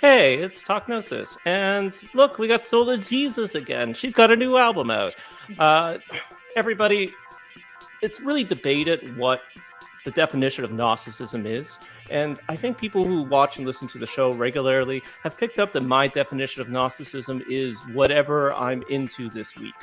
Hey, 0.00 0.36
it's 0.36 0.62
Talknosis. 0.62 1.36
And 1.44 1.92
look, 2.14 2.38
we 2.38 2.46
got 2.46 2.64
Zola 2.64 2.98
Jesus 2.98 3.56
again. 3.56 3.94
She's 3.94 4.12
got 4.12 4.30
a 4.30 4.36
new 4.36 4.56
album 4.56 4.92
out. 4.92 5.16
Uh, 5.58 5.98
everybody, 6.54 7.12
it's 8.00 8.20
really 8.20 8.44
debated 8.44 9.16
what 9.16 9.42
the 10.04 10.12
definition 10.12 10.62
of 10.62 10.72
Gnosticism 10.72 11.46
is. 11.46 11.78
And 12.10 12.40
I 12.48 12.54
think 12.54 12.78
people 12.78 13.04
who 13.04 13.24
watch 13.24 13.58
and 13.58 13.66
listen 13.66 13.88
to 13.88 13.98
the 13.98 14.06
show 14.06 14.32
regularly 14.32 15.02
have 15.24 15.36
picked 15.36 15.58
up 15.58 15.72
that 15.72 15.82
my 15.82 16.06
definition 16.06 16.62
of 16.62 16.68
Gnosticism 16.68 17.42
is 17.48 17.76
whatever 17.92 18.54
I'm 18.54 18.84
into 18.88 19.28
this 19.28 19.56
week. 19.56 19.74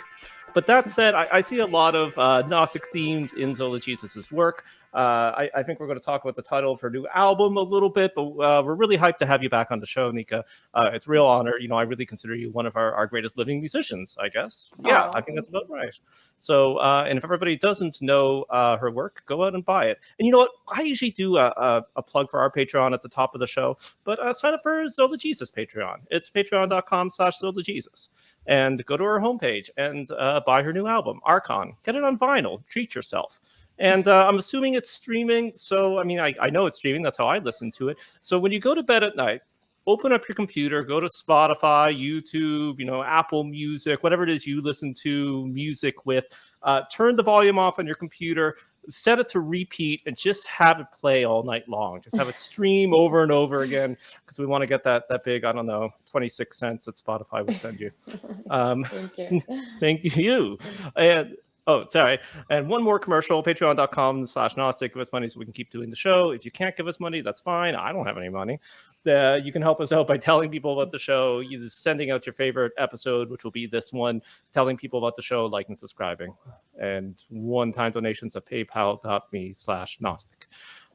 But 0.55 0.67
that 0.67 0.89
said, 0.89 1.15
I, 1.15 1.27
I 1.33 1.41
see 1.41 1.59
a 1.59 1.65
lot 1.67 1.95
of 1.95 2.17
uh, 2.17 2.41
Gnostic 2.47 2.87
themes 2.93 3.33
in 3.33 3.54
Zola 3.54 3.77
Jesus's 3.77 4.31
work. 4.31 4.63
Uh, 4.93 5.33
I, 5.37 5.49
I, 5.57 5.63
think 5.63 5.81
we're 5.81 5.87
going 5.87 5.99
to 5.99 6.05
talk 6.05 6.23
about 6.23 6.37
the 6.37 6.41
title 6.41 6.71
of 6.71 6.79
her 6.79 6.89
new 6.89 7.05
album 7.13 7.57
a 7.57 7.61
little 7.61 7.89
bit, 7.89 8.13
but 8.15 8.21
uh, 8.21 8.63
we're 8.63 8.75
really 8.75 8.97
hyped 8.97 9.18
to 9.18 9.25
have 9.25 9.43
you 9.43 9.49
back 9.49 9.69
on 9.69 9.81
the 9.81 9.86
show, 9.86 10.09
Nika. 10.09 10.46
Uh, 10.73 10.91
it's 10.93 11.05
a 11.05 11.10
real 11.10 11.25
honor. 11.25 11.57
You 11.60 11.68
know, 11.68 11.75
I 11.75 11.82
really 11.82 12.05
consider 12.05 12.33
you 12.33 12.49
one 12.51 12.65
of 12.65 12.77
our, 12.77 12.93
our 12.93 13.05
greatest 13.05 13.37
living 13.37 13.60
musicians, 13.60 14.15
I 14.18 14.29
guess. 14.29 14.69
Yeah, 14.86 15.11
I 15.13 15.19
think 15.19 15.37
that's 15.37 15.49
about 15.49 15.69
right. 15.69 15.93
So, 16.37 16.77
uh, 16.77 17.04
and 17.10 17.18
if 17.18 17.25
everybody 17.25 17.57
doesn't 17.57 18.01
know 18.01 18.43
uh, 18.43 18.77
her 18.77 18.89
work, 18.89 19.24
go 19.25 19.43
out 19.43 19.54
and 19.54 19.65
buy 19.65 19.87
it. 19.87 19.99
And 20.18 20.25
you 20.25 20.32
know 20.32 20.37
what? 20.37 20.51
I 20.69 20.83
usually 20.83 21.11
do 21.11 21.35
a, 21.35 21.47
a, 21.47 21.85
a 21.97 22.01
plug 22.01 22.29
for 22.29 22.39
our 22.39 22.49
Patreon 22.49 22.93
at 22.93 23.01
the 23.01 23.10
top 23.10 23.35
of 23.35 23.41
the 23.41 23.47
show, 23.47 23.77
but 24.05 24.37
sign 24.37 24.54
up 24.54 24.63
for 24.63 24.87
Zola 24.87 25.18
Jesus 25.18 25.51
Patreon. 25.51 25.97
It's 26.10 26.29
patreon.com 26.29 27.10
slash 27.10 27.39
Zola 27.39 27.61
Jesus 27.61 28.07
and 28.47 28.85
go 28.85 28.97
to 28.97 29.04
her 29.04 29.19
homepage 29.19 29.69
and 29.77 30.09
uh, 30.11 30.41
buy 30.45 30.61
her 30.61 30.73
new 30.73 30.87
album, 30.87 31.19
Archon. 31.23 31.73
Get 31.83 31.95
it 31.95 32.03
on 32.03 32.17
vinyl. 32.17 32.66
Treat 32.67 32.95
yourself. 32.95 33.39
And 33.77 34.08
uh, 34.08 34.25
I'm 34.27 34.38
assuming 34.38 34.75
it's 34.75 34.89
streaming. 34.89 35.52
So, 35.55 35.99
I 35.99 36.03
mean, 36.03 36.19
I, 36.19 36.33
I 36.39 36.49
know 36.49 36.66
it's 36.66 36.77
streaming. 36.77 37.02
That's 37.02 37.17
how 37.17 37.27
I 37.27 37.39
listen 37.39 37.71
to 37.71 37.89
it. 37.89 37.97
So, 38.21 38.39
when 38.39 38.52
you 38.52 38.59
go 38.59 38.73
to 38.73 38.83
bed 38.83 39.03
at 39.03 39.16
night, 39.16 39.41
open 39.88 40.11
up 40.11 40.27
your 40.27 40.35
computer, 40.35 40.83
go 40.83 40.99
to 40.99 41.08
Spotify, 41.08 41.94
YouTube, 41.95 42.79
you 42.79 42.85
know, 42.85 43.03
Apple 43.03 43.43
Music, 43.43 44.02
whatever 44.02 44.23
it 44.23 44.29
is 44.29 44.47
you 44.47 44.61
listen 44.61 44.93
to 44.95 45.47
music 45.47 46.05
with. 46.05 46.25
Uh, 46.63 46.81
turn 46.91 47.15
the 47.15 47.23
volume 47.23 47.59
off 47.59 47.77
on 47.77 47.85
your 47.85 47.95
computer, 47.95 48.57
set 48.89 49.19
it 49.19 49.28
to 49.30 49.39
repeat, 49.39 50.02
and 50.05 50.16
just 50.17 50.45
have 50.47 50.80
it 50.80 50.88
play 50.95 51.25
all 51.25 51.44
night 51.44 51.67
long. 51.67 52.02
Just 52.02 52.16
have 52.16 52.30
it 52.30 52.38
stream 52.38 52.94
over 52.94 53.23
and 53.23 53.31
over 53.31 53.61
again 53.61 53.97
because 54.23 54.39
we 54.39 54.45
want 54.45 54.61
to 54.61 54.67
get 54.67 54.83
that 54.83 55.03
that 55.09 55.23
big. 55.23 55.44
I 55.44 55.52
don't 55.52 55.66
know, 55.66 55.89
twenty 56.09 56.30
six 56.30 56.58
cents 56.58 56.86
that 56.86 56.95
Spotify 56.95 57.45
would 57.45 57.59
send 57.59 57.80
you. 57.80 57.92
Um, 58.52 58.86
thank 58.86 59.17
you. 59.17 59.42
thank 59.80 60.16
you. 60.16 60.58
And 60.95 61.36
Oh, 61.67 61.83
sorry. 61.86 62.19
And 62.52 62.69
one 62.69 62.83
more 62.83 63.00
commercial, 63.00 63.44
patreon.com 63.44 64.27
slash 64.27 64.55
Gnostic. 64.55 64.94
Give 64.94 65.02
us 65.02 65.11
money 65.11 65.27
so 65.27 65.39
we 65.39 65.45
can 65.45 65.53
keep 65.53 65.72
doing 65.72 65.89
the 65.89 65.95
show. 65.95 66.30
If 66.30 66.45
you 66.45 66.52
can't 66.52 66.77
give 66.77 66.88
us 66.88 66.99
money, 66.99 67.22
that's 67.22 67.42
fine. 67.42 67.73
I 67.73 67.92
don't 67.92 68.05
have 68.05 68.17
any 68.17 68.30
money. 68.30 68.59
Uh, 69.08 69.39
you 69.44 69.52
can 69.52 69.61
help 69.61 69.80
us 69.80 69.92
out 69.92 70.08
by 70.08 70.17
telling 70.30 70.50
people 70.50 70.80
about 70.80 70.92
the 70.92 71.00
show, 71.00 71.42
either 71.42 71.70
sending 71.70 72.11
out 72.11 72.25
your 72.25 72.34
favorite 72.34 72.73
episode, 72.78 73.30
which 73.30 73.44
will 73.44 73.52
be 73.52 73.67
this 73.67 73.94
one, 73.94 74.22
telling 74.53 74.78
people 74.78 75.00
about 75.00 75.16
the 75.16 75.22
show, 75.22 75.45
like 75.45 75.70
and 75.70 75.78
subscribing. 75.78 76.34
And 76.80 77.16
one-time 77.30 77.92
donations 77.92 78.36
at 78.36 78.45
paypal.me 78.45 79.53
slash 79.53 79.98
Gnostic. 80.00 80.48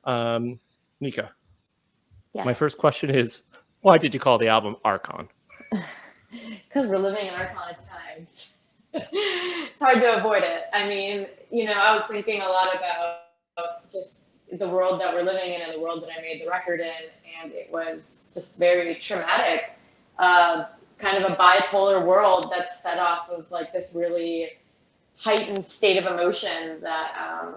Um, 0.05 0.59
Nika, 1.01 1.31
yes. 2.35 2.45
my 2.45 2.53
first 2.53 2.79
question 2.79 3.11
is, 3.11 3.43
why 3.83 3.99
did 3.99 4.13
you 4.13 4.21
call 4.21 4.39
the 4.39 4.49
album 4.49 4.77
Archon? 4.85 5.29
Because 6.69 6.87
we're 6.87 6.97
living 6.97 7.27
in 7.27 7.35
archonic 7.35 7.75
times 7.89 8.55
it's 8.93 9.81
hard 9.81 10.01
to 10.01 10.19
avoid 10.19 10.43
it. 10.43 10.65
I 10.73 10.89
mean, 10.89 11.27
you 11.51 11.67
know, 11.67 11.73
I 11.73 11.97
was 11.97 12.07
thinking 12.09 12.41
a 12.41 12.49
lot 12.49 12.69
about 12.75 13.91
just 13.93 14.25
the 14.53 14.69
world 14.69 15.01
that 15.01 15.15
we're 15.15 15.23
living 15.23 15.55
in 15.55 15.63
and 15.63 15.73
the 15.73 15.81
world 15.81 16.03
that 16.03 16.11
I 16.17 16.21
made 16.23 16.41
the 16.43 16.49
record 16.49 16.81
in, 16.81 17.11
and 17.43 17.53
it 17.53 17.71
was 17.71 18.33
just 18.35 18.59
very 18.59 18.95
traumatic. 18.97 19.73
Uh, 20.19 20.67
kind 20.99 21.23
of 21.23 21.31
a 21.31 21.37
bipolar 21.37 22.05
world 22.05 22.51
that's 22.51 22.81
fed 22.81 22.99
off 22.99 23.31
of 23.31 23.51
like 23.51 23.73
this 23.73 23.95
really 23.95 24.51
heightened 25.17 25.65
state 25.65 25.97
of 25.97 26.13
emotion 26.13 26.81
that 26.81 27.13
um, 27.17 27.55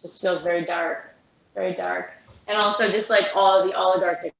just 0.00 0.20
feels 0.20 0.42
very 0.42 0.64
dark, 0.64 1.14
very 1.54 1.74
dark, 1.74 2.12
and 2.48 2.58
also 2.58 2.90
just 2.90 3.10
like 3.10 3.26
all 3.34 3.66
the 3.66 3.78
oligarchic 3.78 4.34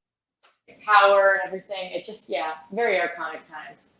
power 0.85 1.35
and 1.35 1.47
everything. 1.47 1.93
It 1.93 2.05
just 2.05 2.29
yeah, 2.29 2.55
very 2.73 2.97
archonic 2.97 3.47
times 3.49 3.92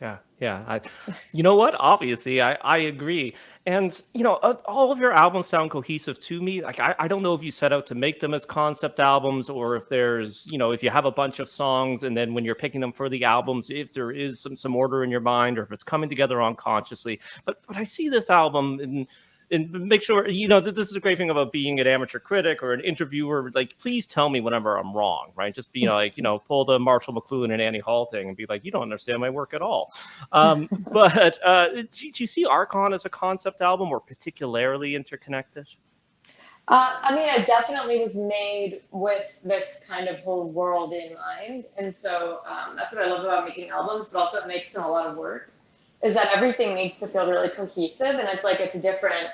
yeah, 0.00 0.18
yeah. 0.40 0.64
I, 0.66 0.80
you 1.32 1.42
know 1.42 1.56
what? 1.56 1.74
Obviously, 1.78 2.40
I, 2.40 2.54
I 2.62 2.78
agree. 2.78 3.34
And, 3.66 4.00
you 4.14 4.22
know, 4.22 4.34
uh, 4.36 4.54
all 4.64 4.90
of 4.92 4.98
your 4.98 5.12
albums 5.12 5.46
sound 5.46 5.70
cohesive 5.70 6.18
to 6.20 6.40
me. 6.40 6.62
Like, 6.62 6.80
I, 6.80 6.94
I 6.98 7.08
don't 7.08 7.22
know 7.22 7.34
if 7.34 7.42
you 7.42 7.50
set 7.50 7.72
out 7.72 7.86
to 7.88 7.94
make 7.94 8.18
them 8.18 8.32
as 8.32 8.44
concept 8.44 9.00
albums 9.00 9.50
or 9.50 9.76
if 9.76 9.88
there's, 9.88 10.46
you 10.50 10.56
know, 10.56 10.70
if 10.70 10.82
you 10.82 10.88
have 10.88 11.04
a 11.04 11.10
bunch 11.10 11.38
of 11.38 11.48
songs 11.48 12.04
and 12.04 12.16
then 12.16 12.32
when 12.32 12.44
you're 12.44 12.54
picking 12.54 12.80
them 12.80 12.92
for 12.92 13.08
the 13.08 13.24
albums, 13.24 13.68
if 13.68 13.92
there 13.92 14.10
is 14.10 14.40
some, 14.40 14.56
some 14.56 14.74
order 14.74 15.04
in 15.04 15.10
your 15.10 15.20
mind 15.20 15.58
or 15.58 15.64
if 15.64 15.72
it's 15.72 15.84
coming 15.84 16.08
together 16.08 16.42
unconsciously. 16.42 17.20
But, 17.44 17.60
but 17.66 17.76
I 17.76 17.84
see 17.84 18.08
this 18.08 18.30
album 18.30 18.80
and 18.80 19.06
and 19.50 19.70
make 19.72 20.02
sure 20.02 20.28
you 20.28 20.48
know 20.48 20.60
this 20.60 20.90
is 20.90 20.96
a 20.96 21.00
great 21.00 21.18
thing 21.18 21.30
about 21.30 21.52
being 21.52 21.80
an 21.80 21.86
amateur 21.86 22.18
critic 22.18 22.62
or 22.62 22.72
an 22.72 22.80
interviewer 22.80 23.50
like 23.54 23.78
please 23.78 24.06
tell 24.06 24.28
me 24.28 24.40
whenever 24.40 24.76
i'm 24.76 24.92
wrong 24.94 25.32
right? 25.36 25.54
Just 25.54 25.72
be 25.72 25.88
like 25.88 26.16
you 26.16 26.22
know 26.22 26.38
pull 26.38 26.64
the 26.64 26.78
marshall 26.78 27.14
mcluhan 27.14 27.52
and 27.52 27.62
annie 27.62 27.78
hall 27.78 28.06
thing 28.06 28.28
and 28.28 28.36
be 28.36 28.46
like 28.48 28.64
you 28.64 28.70
don't 28.70 28.82
understand 28.82 29.20
my 29.20 29.30
work 29.30 29.54
at 29.54 29.62
all. 29.62 29.92
Um, 30.32 30.68
but 30.92 31.38
uh, 31.44 31.68
do, 31.68 31.82
do, 31.90 32.12
you 32.16 32.26
see 32.26 32.44
archon 32.44 32.92
as 32.92 33.04
a 33.06 33.08
concept 33.08 33.60
album 33.62 33.88
or 33.88 33.98
particularly 33.98 34.94
interconnected? 34.94 35.66
Uh, 36.68 36.96
I 37.00 37.14
mean, 37.14 37.28
it 37.28 37.46
definitely 37.46 37.98
was 37.98 38.16
made 38.16 38.82
with 38.90 39.40
this 39.42 39.82
kind 39.88 40.06
of 40.06 40.18
whole 40.20 40.50
world 40.50 40.92
in 40.92 41.14
mind. 41.14 41.64
And 41.78 41.94
so 41.94 42.40
um, 42.46 42.76
that's 42.76 42.94
what 42.94 43.06
I 43.06 43.08
love 43.08 43.24
about 43.24 43.46
making 43.46 43.70
albums, 43.70 44.10
but 44.10 44.18
also 44.18 44.38
it 44.38 44.48
makes 44.48 44.72
them 44.72 44.84
a 44.84 44.88
lot 44.88 45.06
of 45.06 45.16
work 45.16 45.50
is 46.02 46.14
that 46.14 46.28
everything 46.34 46.74
needs 46.74 46.98
to 46.98 47.08
feel 47.08 47.28
really 47.28 47.48
cohesive 47.50 48.16
and 48.16 48.28
it's 48.28 48.44
like 48.44 48.60
it's 48.60 48.80
different 48.80 49.28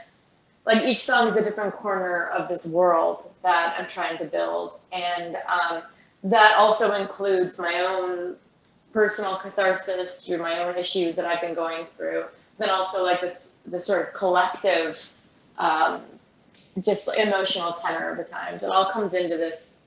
like 0.66 0.82
each 0.84 1.04
song 1.04 1.28
is 1.28 1.36
a 1.36 1.44
different 1.44 1.74
corner 1.74 2.28
of 2.28 2.48
this 2.48 2.66
world 2.66 3.30
that 3.42 3.74
i'm 3.78 3.86
trying 3.88 4.16
to 4.18 4.24
build 4.24 4.72
and 4.92 5.36
um, 5.48 5.82
that 6.22 6.54
also 6.56 6.92
includes 6.92 7.58
my 7.58 7.80
own 7.80 8.36
personal 8.92 9.36
catharsis 9.38 10.24
through 10.24 10.38
my 10.38 10.62
own 10.62 10.76
issues 10.76 11.16
that 11.16 11.26
i've 11.26 11.40
been 11.40 11.54
going 11.54 11.86
through 11.96 12.24
then 12.58 12.70
also 12.70 13.04
like 13.04 13.20
this 13.20 13.50
this 13.66 13.86
sort 13.86 14.08
of 14.08 14.14
collective 14.14 15.12
um, 15.58 16.02
just 16.80 17.08
emotional 17.16 17.72
tenor 17.72 18.10
of 18.10 18.16
the 18.16 18.24
times. 18.24 18.62
It 18.62 18.68
all 18.70 18.90
comes 18.90 19.14
into 19.14 19.36
this 19.36 19.84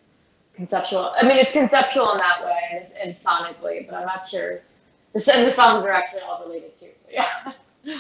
conceptual 0.58 1.14
i 1.16 1.26
mean 1.26 1.38
it's 1.38 1.54
conceptual 1.54 2.12
in 2.14 2.18
that 2.18 2.44
way 2.44 2.60
and, 2.72 2.88
and 3.04 3.16
sonically 3.16 3.88
but 3.88 3.96
i'm 3.96 4.08
not 4.08 4.28
sure 4.28 4.60
the, 5.14 5.36
and 5.36 5.48
the 5.48 5.52
songs 5.52 5.84
are 5.84 5.92
actually 5.92 6.22
all 6.22 6.44
related 6.46 6.78
too. 6.80 6.92
So 6.98 7.12
yeah. 7.14 7.54
yeah. 7.84 7.98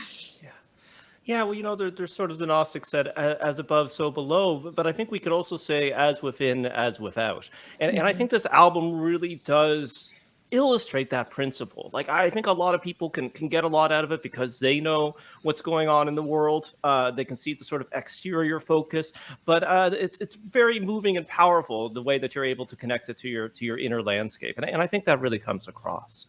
Yeah, 1.25 1.44
well, 1.44 1.53
you 1.53 1.62
know, 1.62 1.75
there, 1.75 1.91
there's 1.91 2.16
sort 2.16 2.31
of 2.31 2.38
the 2.38 2.45
Gnostic 2.45 2.85
said, 2.85 3.09
as 3.09 3.59
above, 3.59 3.91
so 3.91 4.09
below. 4.09 4.72
But 4.73 4.88
I 4.88 4.94
think 4.94 5.12
we 5.12 5.19
could 5.19 5.34
also 5.34 5.57
say, 5.57 5.91
as 5.91 6.22
within, 6.22 6.66
as 6.67 7.01
without. 7.01 7.50
And, 7.81 7.90
mm-hmm. 7.90 7.97
and 7.97 8.07
I 8.07 8.12
mm-hmm. 8.12 8.17
think 8.17 8.31
this 8.31 8.46
album 8.46 8.97
really 8.97 9.35
does 9.44 10.09
illustrate 10.51 11.09
that 11.09 11.29
principle. 11.29 11.90
Like, 11.91 12.07
I 12.07 12.29
think 12.29 12.47
a 12.47 12.51
lot 12.53 12.73
of 12.73 12.81
people 12.81 13.09
can, 13.09 13.29
can 13.29 13.50
get 13.50 13.66
a 13.66 13.67
lot 13.67 13.91
out 13.91 14.06
of 14.06 14.13
it 14.13 14.23
because 14.23 14.57
they 14.57 14.79
know 14.79 15.17
what's 15.41 15.59
going 15.59 15.90
on 15.90 16.07
in 16.07 16.16
the 16.16 16.23
world. 16.23 16.72
Uh, 16.85 17.12
they 17.12 17.25
can 17.25 17.35
see 17.35 17.53
the 17.53 17.66
sort 17.66 17.81
of 17.81 17.90
exterior 17.91 18.62
focus, 18.62 19.12
but 19.44 19.66
uh, 19.66 19.90
it's, 19.91 20.17
it's 20.19 20.35
very 20.35 20.79
moving 20.79 21.17
and 21.17 21.28
powerful 21.28 21.90
the 21.90 22.01
way 22.01 22.17
that 22.17 22.35
you're 22.35 22.46
able 22.46 22.66
to 22.66 22.78
connect 22.78 23.09
it 23.09 23.17
to 23.17 23.28
your 23.28 23.50
to 23.50 23.66
your 23.66 23.78
inner 23.78 24.01
landscape. 24.01 24.57
And, 24.57 24.69
and 24.69 24.81
I 24.81 24.88
think 24.88 25.03
that 25.03 25.19
really 25.19 25.40
comes 25.40 25.67
across. 25.67 26.28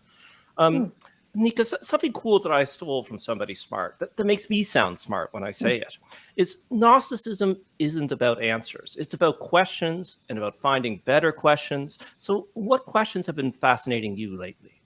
Um, 0.58 0.76
hmm. 0.76 0.88
Nika, 1.34 1.64
something 1.64 2.12
cool 2.14 2.41
that 2.41 2.50
I 2.50 2.64
stole 2.64 3.04
from 3.04 3.19
somebody 3.19 3.54
smart 3.54 3.96
that, 4.00 4.16
that 4.16 4.24
makes 4.24 4.50
me 4.50 4.64
sound 4.64 4.98
smart 4.98 5.32
when 5.32 5.44
I 5.44 5.50
say 5.50 5.78
hmm. 5.78 5.82
it 5.82 5.98
is 6.36 6.64
Gnosticism 6.70 7.56
isn't 7.78 8.12
about 8.12 8.42
answers. 8.42 8.96
It's 8.98 9.14
about 9.14 9.38
questions 9.38 10.19
and 10.28 10.38
about 10.38 10.60
finding 10.60 11.00
better 11.04 11.32
questions. 11.32 11.98
So, 12.16 12.49
what 12.55 12.84
questions 12.87 13.26
have 13.26 13.37
been 13.37 13.52
fascinating 13.52 14.16
you 14.16 14.37
lately? 14.38 14.82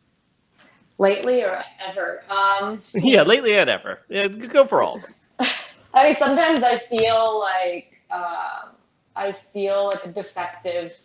Lately 0.99 1.43
or 1.43 1.63
ever? 1.81 2.23
Um, 2.29 2.83
yeah, 2.95 3.23
lately 3.23 3.57
and 3.57 3.71
ever. 3.71 4.01
Yeah, 4.09 4.29
go 4.29 4.67
for 4.67 4.83
all. 4.83 5.01
I 5.95 6.05
mean, 6.05 6.15
sometimes 6.15 6.63
I 6.63 6.79
feel 6.79 7.39
like 7.41 7.93
uh, 8.11 8.69
I 9.17 9.33
feel 9.33 9.87
like 9.87 10.05
a 10.05 10.09
defective 10.09 10.97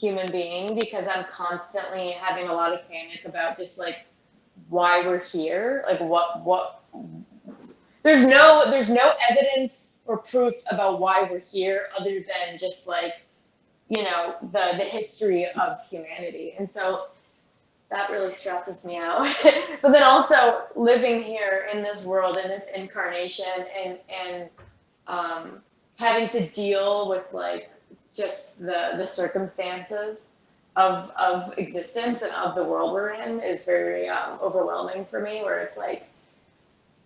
human 0.00 0.32
being 0.32 0.74
because 0.74 1.04
I'm 1.06 1.26
constantly 1.30 2.12
having 2.12 2.48
a 2.48 2.54
lot 2.54 2.72
of 2.72 2.88
panic 2.88 3.24
about 3.26 3.58
just 3.58 3.78
like 3.78 4.06
why 4.68 5.06
we're 5.06 5.22
here, 5.22 5.84
like 5.86 6.00
what 6.00 6.42
what 6.44 6.82
there's 8.02 8.26
no 8.26 8.70
there's 8.70 8.88
no 8.88 9.12
evidence 9.30 9.92
or 10.06 10.16
proof 10.16 10.54
about 10.70 11.00
why 11.00 11.28
we're 11.30 11.38
here 11.38 11.82
other 11.98 12.14
than 12.14 12.58
just 12.58 12.88
like 12.88 13.12
you 13.88 14.02
know 14.02 14.36
the 14.40 14.72
the 14.78 14.84
history 14.84 15.46
of 15.46 15.78
humanity. 15.88 16.54
And 16.58 16.70
so 16.70 17.08
that 17.90 18.10
really 18.10 18.32
stresses 18.32 18.84
me 18.84 18.96
out. 18.96 19.36
but 19.82 19.92
then 19.92 20.02
also 20.02 20.62
living 20.76 21.22
here 21.22 21.68
in 21.72 21.82
this 21.82 22.04
world 22.04 22.38
in 22.38 22.48
this 22.48 22.70
incarnation 22.74 23.66
and 23.84 23.98
and 24.08 24.50
um 25.06 25.62
having 25.96 26.30
to 26.30 26.46
deal 26.48 27.10
with 27.10 27.34
like 27.34 27.68
just 28.14 28.58
the 28.60 28.94
the 28.96 29.06
circumstances 29.06 30.36
of 30.76 31.10
of 31.10 31.56
existence 31.58 32.22
and 32.22 32.32
of 32.32 32.54
the 32.54 32.64
world 32.64 32.92
we're 32.92 33.10
in 33.10 33.40
is 33.40 33.64
very 33.64 34.08
um, 34.08 34.38
overwhelming 34.42 35.04
for 35.06 35.20
me. 35.20 35.42
Where 35.42 35.60
it's 35.60 35.76
like 35.78 36.08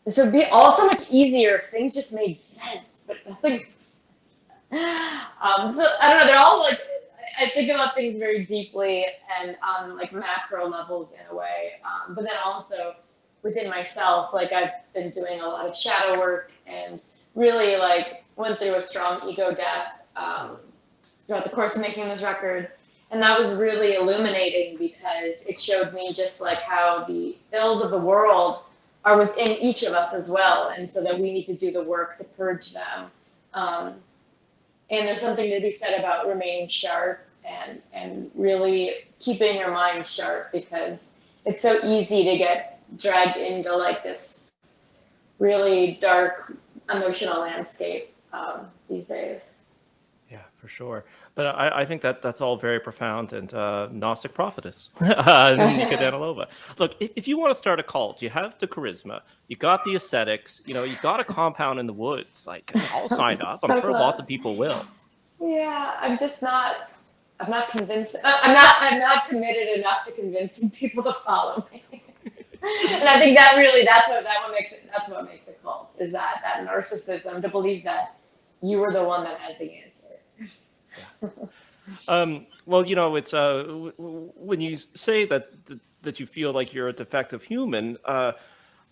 this 0.05 0.19
would 0.19 0.33
be 0.33 0.45
all 0.45 0.73
so 0.73 0.87
much 0.87 1.11
easier 1.11 1.57
if 1.57 1.71
things 1.71 1.95
just 1.95 2.13
made 2.13 2.41
sense, 2.41 3.05
but 3.07 3.17
nothing. 3.29 3.67
Um, 5.41 5.75
so 5.75 5.87
I 6.01 6.11
don't 6.11 6.21
know. 6.21 6.27
They're 6.27 6.39
all 6.39 6.59
like 6.59 6.79
I 7.39 7.49
think 7.51 7.71
about 7.71 7.95
things 7.95 8.17
very 8.19 8.45
deeply 8.45 9.05
and 9.41 9.57
on 9.63 9.97
like 9.97 10.13
macro 10.13 10.67
levels 10.67 11.15
in 11.15 11.27
a 11.31 11.35
way, 11.35 11.75
um, 11.85 12.15
but 12.15 12.25
then 12.25 12.35
also 12.45 12.97
within 13.43 13.69
myself, 13.71 14.33
like 14.33 14.53
I've 14.53 14.73
been 14.95 15.11
doing 15.11 15.41
a 15.41 15.47
lot 15.47 15.67
of 15.69 15.77
shadow 15.77 16.19
work 16.19 16.51
and 16.67 17.01
really 17.35 17.77
like 17.77 18.25
went 18.37 18.59
through 18.59 18.75
a 18.75 18.81
strong 18.83 19.29
ego 19.29 19.55
death 19.55 20.01
um, 20.17 20.57
throughout 21.27 21.45
the 21.45 21.51
course 21.51 21.75
of 21.75 21.81
making 21.81 22.09
this 22.09 22.23
record. 22.23 22.71
And 23.11 23.23
that 23.23 23.39
was 23.39 23.55
really 23.55 23.95
illuminating 23.95 24.79
because 24.79 25.47
it 25.47 25.61
showed 25.61 25.93
me 25.93 26.13
just 26.13 26.41
like 26.41 26.59
how 26.59 27.05
the 27.05 27.37
ills 27.53 27.83
of 27.85 27.91
the 27.91 27.99
world 27.99 28.65
are 29.05 29.19
within 29.19 29.51
each 29.53 29.83
of 29.83 29.93
us 29.93 30.15
as 30.15 30.29
well. 30.29 30.69
And 30.77 30.91
so 30.91 31.03
that 31.03 31.19
we 31.19 31.33
need 31.33 31.45
to 31.45 31.55
do 31.55 31.71
the 31.71 31.83
work 31.83 32.17
to 32.19 32.25
purge 32.25 32.73
them. 32.73 33.11
Um, 33.53 33.95
and 34.91 35.07
there's 35.07 35.21
something 35.21 35.51
to 35.51 35.61
be 35.61 35.73
said 35.73 35.99
about 35.99 36.27
remaining 36.27 36.69
sharp 36.69 37.27
and, 37.45 37.81
and 37.93 38.31
really 38.35 38.93
keeping 39.21 39.57
your 39.59 39.71
mind 39.71 40.07
sharp 40.07 40.53
because 40.53 41.21
it's 41.45 41.63
so 41.63 41.79
easy 41.85 42.25
to 42.25 42.39
get 42.39 42.81
dragged 42.99 43.37
into 43.37 43.75
like 43.77 44.03
this 44.03 44.53
really 45.39 45.99
dark 46.01 46.57
emotional 46.91 47.41
landscape 47.41 48.15
um, 48.33 48.67
these 48.89 49.09
days. 49.09 49.54
For 50.65 50.69
sure. 50.69 51.05
But 51.35 51.45
I, 51.57 51.83
I 51.83 51.85
think 51.85 52.01
that 52.01 52.23
that's 52.23 52.41
all 52.41 52.57
very 52.57 52.81
profound 52.81 53.35
and 53.35 53.53
uh, 53.53 53.89
Gnostic 53.93 54.33
prophetess, 54.33 54.89
Nika 55.03 55.99
Danilova. 55.99 56.47
Look, 56.79 56.95
if, 57.01 57.11
if 57.17 57.29
you 57.29 57.37
want 57.37 57.53
to 57.53 57.59
start 57.59 57.81
a 57.81 57.83
cult, 57.83 58.23
you 58.23 58.31
have 58.31 58.59
the 58.59 58.67
charisma, 58.67 59.21
you 59.49 59.57
got 59.57 59.85
the 59.85 59.95
aesthetics, 59.95 60.63
you 60.65 60.73
know, 60.73 60.85
you 60.85 60.97
got 61.03 61.21
a 61.21 61.25
compound 61.25 61.81
in 61.81 61.87
the 61.87 61.93
woods. 61.93 62.47
Like, 62.47 62.73
I'll 62.95 63.09
sign 63.21 63.43
up. 63.43 63.61
I'm 63.63 63.79
sure 63.79 63.91
lots 63.91 64.19
of 64.19 64.27
people 64.27 64.57
will. 64.57 64.87
Yeah, 65.39 65.99
I'm 66.01 66.17
just 66.17 66.41
not. 66.41 66.89
I'm 67.41 67.51
not 67.51 67.69
convinced. 67.69 68.15
Uh, 68.15 68.21
I'm 68.25 68.55
not. 68.55 68.77
I'm 68.81 68.99
not 69.01 69.29
committed 69.29 69.79
enough 69.79 70.07
to 70.07 70.13
convincing 70.13 70.71
people 70.71 71.05
to 71.05 71.15
follow 71.27 71.69
me. 71.71 71.85
and 71.93 73.07
I 73.07 73.19
think 73.19 73.37
that 73.37 73.57
really 73.59 73.85
that's 73.85 74.09
what 74.09 74.25
that 74.25 74.37
what 74.43 74.53
makes 74.53 74.73
it 74.73 74.89
that's 74.91 75.11
what 75.11 75.27
makes 75.27 75.47
it 75.47 75.61
cult 75.63 75.91
is 75.99 76.11
that 76.13 76.41
that 76.43 76.67
narcissism 76.67 77.43
to 77.43 77.51
believe 77.51 77.85
that 77.85 78.17
you 78.63 78.83
are 78.83 78.93
the 78.93 79.05
one 79.05 79.25
that 79.25 79.39
has 79.41 79.59
the 79.59 79.71
answer. 79.71 79.94
Um, 82.09 82.47
well, 82.67 82.87
you 82.87 82.97
know, 82.97 83.17
it's 83.17 83.35
uh, 83.35 83.65
when 83.97 84.61
you 84.61 84.77
say 84.77 85.27
that 85.27 85.51
that 86.03 86.21
you 86.21 86.27
feel 86.27 86.53
like 86.53 86.73
you're 86.73 86.89
a 86.89 86.93
defective 86.93 87.43
human. 87.43 87.99
Uh, 88.05 88.33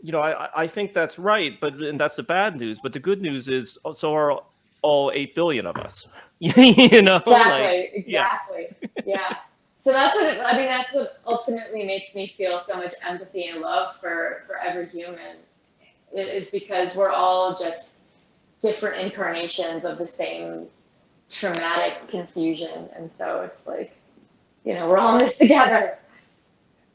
you 0.00 0.10
know, 0.10 0.20
I, 0.20 0.62
I 0.62 0.66
think 0.66 0.94
that's 0.94 1.18
right, 1.18 1.60
but 1.60 1.74
and 1.74 1.98
that's 1.98 2.16
the 2.16 2.22
bad 2.22 2.56
news. 2.56 2.78
But 2.82 2.92
the 2.92 2.98
good 2.98 3.22
news 3.22 3.48
is, 3.48 3.78
so 3.92 4.14
are 4.14 4.42
all 4.82 5.12
eight 5.14 5.34
billion 5.34 5.66
of 5.66 5.76
us. 5.76 6.06
you 6.40 7.02
know, 7.02 7.16
exactly, 7.16 7.30
like, 7.30 7.92
exactly, 7.94 8.66
yeah. 8.96 9.02
yeah 9.06 9.36
so 9.82 9.90
that's 9.90 10.14
what 10.14 10.38
I 10.40 10.56
mean. 10.56 10.66
That's 10.66 10.94
what 10.94 11.20
ultimately 11.26 11.84
makes 11.84 12.14
me 12.14 12.28
feel 12.28 12.60
so 12.60 12.76
much 12.76 12.94
empathy 13.04 13.48
and 13.48 13.60
love 13.60 13.96
for 14.00 14.44
for 14.46 14.56
every 14.58 14.86
human. 14.86 15.38
It 16.12 16.28
is 16.28 16.50
because 16.50 16.94
we're 16.94 17.10
all 17.10 17.58
just 17.58 18.02
different 18.60 19.00
incarnations 19.00 19.84
of 19.84 19.98
the 19.98 20.06
same 20.06 20.68
traumatic 21.32 22.06
confusion, 22.08 22.88
and 22.94 23.12
so 23.12 23.40
it's 23.40 23.66
like, 23.66 23.96
you 24.64 24.74
know, 24.74 24.88
we're 24.88 24.98
all 24.98 25.14
in 25.14 25.18
this 25.18 25.38
together. 25.38 25.98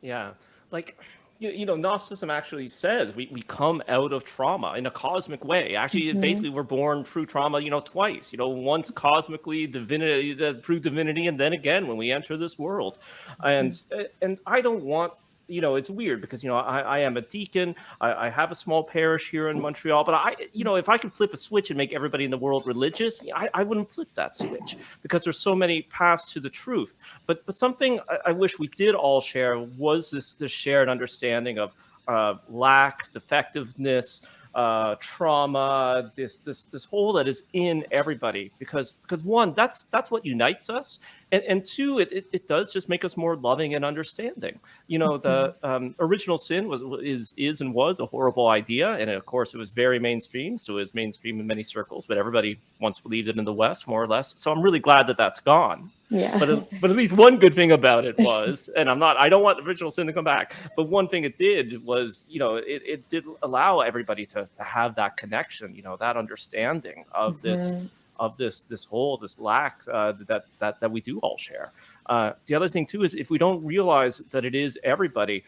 Yeah, 0.02 0.32
like 0.72 0.98
you, 1.40 1.50
you 1.50 1.66
know, 1.66 1.76
Gnosticism 1.76 2.30
actually 2.30 2.70
says 2.70 3.14
we, 3.16 3.30
we 3.32 3.42
come 3.42 3.82
out 3.88 4.14
of 4.14 4.24
trauma 4.24 4.76
in 4.76 4.86
a 4.86 4.92
cosmic 4.92 5.44
way. 5.44 5.76
Actually, 5.76 6.06
mm-hmm. 6.06 6.22
basically, 6.22 6.50
we're 6.50 6.64
born 6.64 7.04
through 7.04 7.26
trauma, 7.26 7.60
you 7.60 7.70
know, 7.70 7.80
twice. 7.80 8.32
You 8.32 8.38
know, 8.38 8.50
once 8.50 8.92
cosmically, 8.92 9.68
divinity, 9.68 10.36
through 10.62 10.80
divinity, 10.80 11.28
and 11.28 11.40
then 11.40 11.54
again 11.54 11.88
when 11.88 11.98
we 11.98 12.12
enter 12.12 12.38
this 12.38 12.58
world. 12.58 13.00
And 13.44 13.74
mm-hmm. 13.74 14.02
and 14.22 14.40
I 14.46 14.62
don't 14.62 14.84
want 14.84 15.14
you 15.48 15.62
know, 15.62 15.76
it's 15.76 15.90
weird 15.90 16.22
because 16.22 16.44
you 16.44 16.50
know 16.50 16.58
I, 16.58 16.80
I 16.80 17.00
am 17.00 17.18
a 17.18 17.22
deacon. 17.22 17.76
I, 18.02 18.28
I, 18.28 18.30
have 18.30 18.52
a 18.52 18.56
small 18.56 18.84
parish 18.84 19.30
here 19.30 19.50
in 19.50 19.60
Montreal, 19.60 20.04
but 20.04 20.14
I, 20.14 20.36
you 20.54 20.64
know, 20.64 20.76
if 20.76 20.90
I 20.90 20.98
could 20.98 21.14
flip 21.14 21.34
a 21.34 21.38
switch 21.38 21.70
and 21.70 21.78
make 21.78 21.94
everybody 21.94 22.26
in 22.26 22.32
the 22.32 22.38
world 22.38 22.68
religious, 22.68 23.22
I, 23.34 23.50
I 23.54 23.64
wouldn't 23.64 23.90
flip 23.90 24.10
that 24.16 24.36
switch 24.36 24.78
because 25.02 25.24
there's 25.24 25.40
so 25.40 25.56
many 25.56 25.84
paths 25.84 26.32
to 26.34 26.40
the 26.40 26.50
truth. 26.50 26.96
But 27.26 27.46
but 27.46 27.58
something 27.58 28.00
I, 28.10 28.18
I 28.28 28.32
wish 28.32 28.60
we 28.60 28.68
did 28.70 28.96
all 28.96 29.22
share 29.22 29.60
was 29.60 30.12
this 30.12 30.34
this 30.34 30.52
shared 30.52 30.90
understanding 30.90 31.60
of 31.60 31.76
uh, 32.08 32.36
lack, 32.50 33.12
defectiveness, 33.12 34.22
uh, 34.58 34.96
trauma, 35.00 36.12
this 36.16 36.40
this 36.44 36.64
this 36.72 36.84
hole 36.84 37.14
that 37.14 37.28
is 37.28 37.44
in 37.54 37.86
everybody. 37.92 38.52
Because 38.58 38.94
because 39.04 39.24
one, 39.24 39.54
that's 39.54 39.84
that's 39.92 40.10
what 40.10 40.26
unites 40.26 40.70
us, 40.72 40.98
and 41.32 41.44
and 41.44 41.64
two, 41.64 42.00
it, 42.00 42.12
it, 42.12 42.26
it 42.34 42.48
does 42.48 42.74
just 42.74 42.90
make 42.90 43.06
us 43.06 43.16
more 43.16 43.36
loving 43.36 43.76
and 43.76 43.86
understanding. 43.86 44.60
You 44.88 44.98
know, 44.98 45.20
the 45.20 45.56
mm-hmm. 45.64 45.86
um, 45.86 45.96
original 46.00 46.40
sin 46.40 46.68
was 46.68 46.82
is 47.04 47.36
is 47.38 47.62
and 47.62 47.72
was 47.72 48.00
a 48.00 48.08
horrible 48.08 48.48
idea, 48.48 48.94
and 48.94 49.12
of 49.12 49.28
course 49.28 49.54
it 49.54 49.58
was 49.58 49.70
very 49.70 50.00
mainstream, 50.00 50.58
still 50.58 50.80
is 50.80 50.96
mainstream 50.96 51.40
in 51.40 51.46
many 51.46 51.62
circles, 51.62 52.08
but 52.08 52.18
everybody 52.18 52.60
once 52.82 53.00
believed 53.00 53.28
it 53.28 53.38
in 53.38 53.46
the 53.46 53.54
West, 53.54 53.88
more 53.88 54.02
or 54.02 54.08
less. 54.08 54.34
So 54.38 54.52
I'm 54.52 54.62
really 54.62 54.80
glad 54.80 55.06
that 55.06 55.18
that's 55.18 55.40
gone. 55.40 55.92
Yeah. 56.10 56.38
But 56.38 56.70
but 56.82 56.90
at 56.90 56.96
least 56.96 57.14
one 57.14 57.38
good 57.38 57.54
thing 57.54 57.72
about 57.72 58.06
it 58.06 58.18
was, 58.18 58.70
and 58.78 58.90
I'm 58.90 59.00
not, 59.00 59.18
I 59.18 59.30
don't 59.30 59.44
want 59.44 59.58
the 59.58 59.64
original 59.64 59.92
sin 59.92 60.08
to 60.08 60.14
come 60.14 60.24
back. 60.24 60.56
But 60.76 60.84
one 60.84 61.08
thing 61.08 61.24
it 61.24 61.38
did 61.38 61.84
was, 61.86 62.26
you 62.30 62.40
know, 62.40 62.56
it, 62.56 62.82
it 62.86 63.10
did 63.10 63.26
allow 63.44 63.82
everybody 63.82 64.26
to, 64.28 64.48
to 64.58 64.64
have 64.64 64.96
that 64.96 65.18
connection, 65.18 65.76
you 65.76 65.82
know, 65.82 65.98
that 65.98 66.18
understanding 66.18 67.06
of 67.12 67.38
mm-hmm. 67.38 67.48
this 67.48 67.72
of 68.20 68.36
this 68.36 68.62
this 68.62 68.84
hole, 68.84 69.18
this 69.18 69.38
lack 69.40 69.82
uh, 69.92 70.14
that 70.28 70.46
that 70.60 70.80
that 70.80 70.92
we 70.92 71.02
do 71.02 71.20
all 71.20 71.38
share. 71.38 71.72
Uh, 72.08 72.34
the 72.46 72.56
other 72.56 72.68
thing 72.68 72.86
too 72.86 73.04
is 73.04 73.14
if 73.14 73.30
we 73.30 73.38
don't 73.38 73.64
realize 73.64 74.22
that 74.32 74.46
it 74.46 74.56
is 74.56 74.78
everybody, 74.84 75.44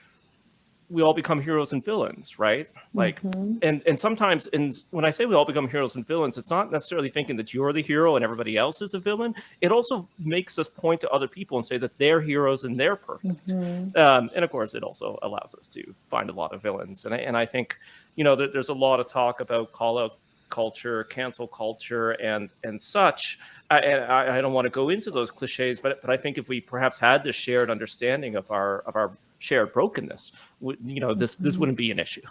we 0.89 1.01
all 1.03 1.13
become 1.13 1.39
heroes 1.39 1.73
and 1.73 1.85
villains, 1.85 2.39
right? 2.39 2.67
Like, 2.93 3.21
mm-hmm. 3.21 3.57
and 3.61 3.83
and 3.85 3.99
sometimes, 3.99 4.47
and 4.53 4.81
when 4.89 5.05
I 5.05 5.11
say 5.11 5.25
we 5.25 5.35
all 5.35 5.45
become 5.45 5.67
heroes 5.67 5.95
and 5.95 6.05
villains, 6.05 6.37
it's 6.37 6.49
not 6.49 6.71
necessarily 6.71 7.09
thinking 7.09 7.35
that 7.37 7.53
you're 7.53 7.71
the 7.73 7.81
hero 7.81 8.15
and 8.15 8.23
everybody 8.23 8.57
else 8.57 8.81
is 8.81 8.93
a 8.95 8.99
villain. 8.99 9.35
It 9.61 9.71
also 9.71 10.07
makes 10.17 10.57
us 10.57 10.67
point 10.67 10.99
to 11.01 11.09
other 11.09 11.27
people 11.27 11.57
and 11.57 11.65
say 11.65 11.77
that 11.77 11.97
they're 11.97 12.21
heroes 12.21 12.63
and 12.63 12.79
they're 12.79 12.95
perfect. 12.95 13.47
Mm-hmm. 13.47 13.97
Um, 13.97 14.31
and 14.35 14.43
of 14.43 14.49
course, 14.49 14.73
it 14.73 14.83
also 14.83 15.19
allows 15.21 15.53
us 15.57 15.67
to 15.69 15.93
find 16.09 16.29
a 16.29 16.33
lot 16.33 16.53
of 16.53 16.61
villains. 16.61 17.05
And 17.05 17.13
I, 17.13 17.17
and 17.17 17.37
I 17.37 17.45
think, 17.45 17.77
you 18.15 18.23
know, 18.23 18.35
that 18.35 18.51
there's 18.51 18.69
a 18.69 18.73
lot 18.73 18.99
of 18.99 19.07
talk 19.07 19.41
about 19.41 19.71
call 19.71 19.99
out 19.99 20.17
culture, 20.49 21.03
cancel 21.05 21.47
culture, 21.47 22.11
and 22.11 22.51
and 22.63 22.81
such. 22.81 23.37
I, 23.69 23.79
and 23.79 24.11
I, 24.11 24.39
I 24.39 24.41
don't 24.41 24.53
want 24.53 24.65
to 24.65 24.71
go 24.71 24.89
into 24.89 25.11
those 25.11 25.29
cliches, 25.29 25.79
but 25.79 26.01
but 26.01 26.09
I 26.09 26.17
think 26.17 26.39
if 26.39 26.49
we 26.49 26.59
perhaps 26.59 26.97
had 26.97 27.23
this 27.23 27.35
shared 27.35 27.69
understanding 27.69 28.35
of 28.35 28.49
our 28.49 28.79
of 28.79 28.95
our 28.95 29.11
shared 29.39 29.73
brokenness, 29.73 30.31
you 30.61 30.99
know, 30.99 31.13
this 31.13 31.35
this 31.35 31.53
mm-hmm. 31.53 31.59
wouldn't 31.61 31.77
be 31.77 31.91
an 31.91 31.99
issue. 31.99 32.21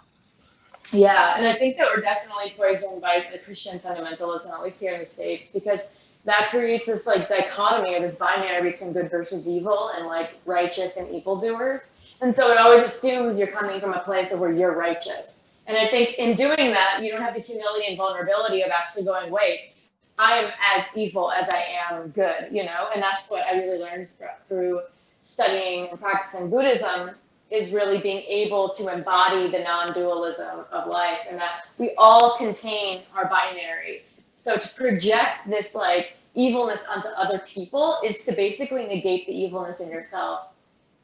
Yeah, 0.91 1.37
and 1.37 1.47
I 1.47 1.53
think 1.53 1.77
that 1.77 1.87
we're 1.93 2.01
definitely 2.01 2.53
poisoned 2.57 3.01
by 3.01 3.25
the 3.31 3.37
Christian 3.39 3.77
fundamentalism, 3.79 4.51
at 4.51 4.63
least 4.63 4.79
here 4.79 4.93
in 4.93 5.01
the 5.01 5.05
states, 5.05 5.51
because 5.51 5.93
that 6.25 6.49
creates 6.49 6.87
this 6.87 7.05
like 7.05 7.27
dichotomy 7.27 7.95
or 7.95 8.01
this 8.01 8.17
binary 8.17 8.71
between 8.71 8.93
good 8.93 9.11
versus 9.11 9.47
evil 9.47 9.89
and 9.95 10.07
like 10.07 10.31
righteous 10.45 10.97
and 10.97 11.13
evildoers. 11.13 11.93
And 12.21 12.35
so 12.35 12.51
it 12.51 12.57
always 12.57 12.83
assumes 12.83 13.37
you're 13.37 13.47
coming 13.47 13.79
from 13.79 13.93
a 13.93 13.99
place 13.99 14.33
of 14.33 14.39
where 14.39 14.51
you're 14.51 14.75
righteous. 14.75 15.49
And 15.67 15.77
I 15.77 15.87
think 15.87 16.15
in 16.17 16.35
doing 16.35 16.71
that, 16.71 17.01
you 17.01 17.11
don't 17.11 17.21
have 17.21 17.35
the 17.35 17.39
humility 17.39 17.85
and 17.87 17.97
vulnerability 17.97 18.63
of 18.63 18.71
actually 18.71 19.03
going, 19.03 19.31
wait, 19.31 19.73
I 20.17 20.39
am 20.39 20.51
as 20.75 20.85
evil 20.95 21.31
as 21.31 21.47
I 21.49 21.63
am 21.89 22.09
good, 22.09 22.49
you 22.51 22.63
know? 22.63 22.89
And 22.93 23.01
that's 23.01 23.29
what 23.29 23.45
I 23.45 23.57
really 23.57 23.77
learned 23.77 24.07
through 24.49 24.81
studying 25.29 25.89
and 25.89 25.99
practicing 25.99 26.49
Buddhism 26.49 27.11
is 27.51 27.71
really 27.71 27.99
being 27.99 28.23
able 28.27 28.73
to 28.75 28.91
embody 28.91 29.49
the 29.51 29.59
non-dualism 29.59 30.65
of 30.71 30.87
life 30.87 31.19
and 31.29 31.37
that 31.37 31.65
we 31.77 31.93
all 31.97 32.37
contain 32.37 33.03
our 33.15 33.27
binary. 33.29 34.03
So 34.35 34.57
to 34.57 34.75
project 34.75 35.47
this 35.47 35.75
like 35.75 36.13
evilness 36.33 36.85
onto 36.87 37.07
other 37.09 37.39
people 37.47 37.97
is 38.03 38.23
to 38.25 38.33
basically 38.33 38.85
negate 38.87 39.27
the 39.27 39.33
evilness 39.33 39.81
in 39.81 39.91
yourself, 39.91 40.55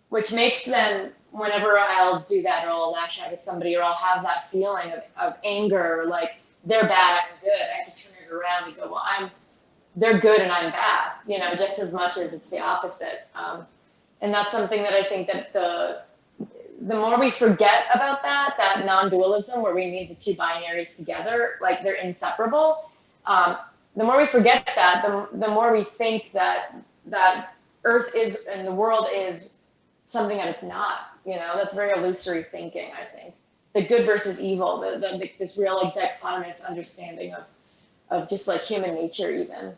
which 0.09 0.33
makes 0.33 0.65
them 0.65 1.11
whenever 1.31 1.77
I'll 1.77 2.21
do 2.21 2.41
that 2.43 2.65
or 2.65 2.71
I'll 2.71 2.91
lash 2.91 3.21
out 3.21 3.31
at 3.31 3.41
somebody 3.41 3.75
or 3.75 3.83
I'll 3.83 3.93
have 3.95 4.23
that 4.23 4.49
feeling 4.49 4.91
of, 4.91 5.03
of 5.19 5.33
anger, 5.43 6.05
like 6.07 6.35
they're 6.63 6.87
bad, 6.87 7.21
I'm 7.21 7.39
good. 7.41 7.51
I 7.51 7.83
have 7.83 7.95
to 7.95 8.03
turn 8.03 8.15
it 8.23 8.33
around 8.33 8.67
and 8.67 8.75
go, 8.75 8.91
well, 8.91 9.03
I'm 9.05 9.29
they're 9.95 10.19
good 10.19 10.41
and 10.41 10.51
I'm 10.51 10.71
bad, 10.71 11.13
you 11.25 11.39
know, 11.39 11.55
just 11.55 11.79
as 11.79 11.93
much 11.93 12.17
as 12.17 12.33
it's 12.33 12.49
the 12.49 12.59
opposite. 12.59 13.27
Um, 13.33 13.65
and 14.21 14.33
that's 14.33 14.51
something 14.51 14.81
that 14.83 14.93
I 14.93 15.03
think 15.07 15.27
that 15.27 15.53
the 15.53 16.01
the 16.81 16.95
more 16.95 17.17
we 17.19 17.31
forget 17.31 17.85
about 17.93 18.21
that, 18.23 18.55
that 18.57 18.85
non-dualism 18.85 19.61
where 19.61 19.73
we 19.73 19.89
need 19.89 20.09
the 20.09 20.15
two 20.15 20.37
binaries 20.37 20.97
together, 20.97 21.53
like 21.61 21.81
they're 21.83 21.95
inseparable, 21.95 22.91
um, 23.25 23.57
the 23.95 24.03
more 24.03 24.17
we 24.17 24.25
forget 24.25 24.69
that, 24.75 25.03
the, 25.05 25.37
the 25.37 25.47
more 25.47 25.71
we 25.75 25.83
think 25.83 26.31
that 26.33 26.75
that 27.05 27.53
Earth 27.83 28.13
is 28.15 28.37
and 28.51 28.67
the 28.67 28.73
world 28.73 29.07
is 29.13 29.53
something 30.07 30.37
that 30.37 30.49
it's 30.49 30.63
not. 30.63 31.11
You 31.25 31.35
know, 31.35 31.53
that's 31.55 31.73
very 31.75 31.97
illusory 31.97 32.43
thinking. 32.43 32.91
I 32.91 33.05
think 33.05 33.33
the 33.73 33.83
good 33.83 34.05
versus 34.05 34.39
evil, 34.39 34.79
the, 34.79 34.97
the, 34.99 35.31
this 35.39 35.57
real 35.57 35.81
like 35.81 35.93
dichotomous 35.93 36.65
understanding 36.65 37.33
of 37.33 37.43
of 38.09 38.29
just 38.29 38.47
like 38.47 38.61
human 38.61 38.95
nature, 38.95 39.31
even. 39.31 39.73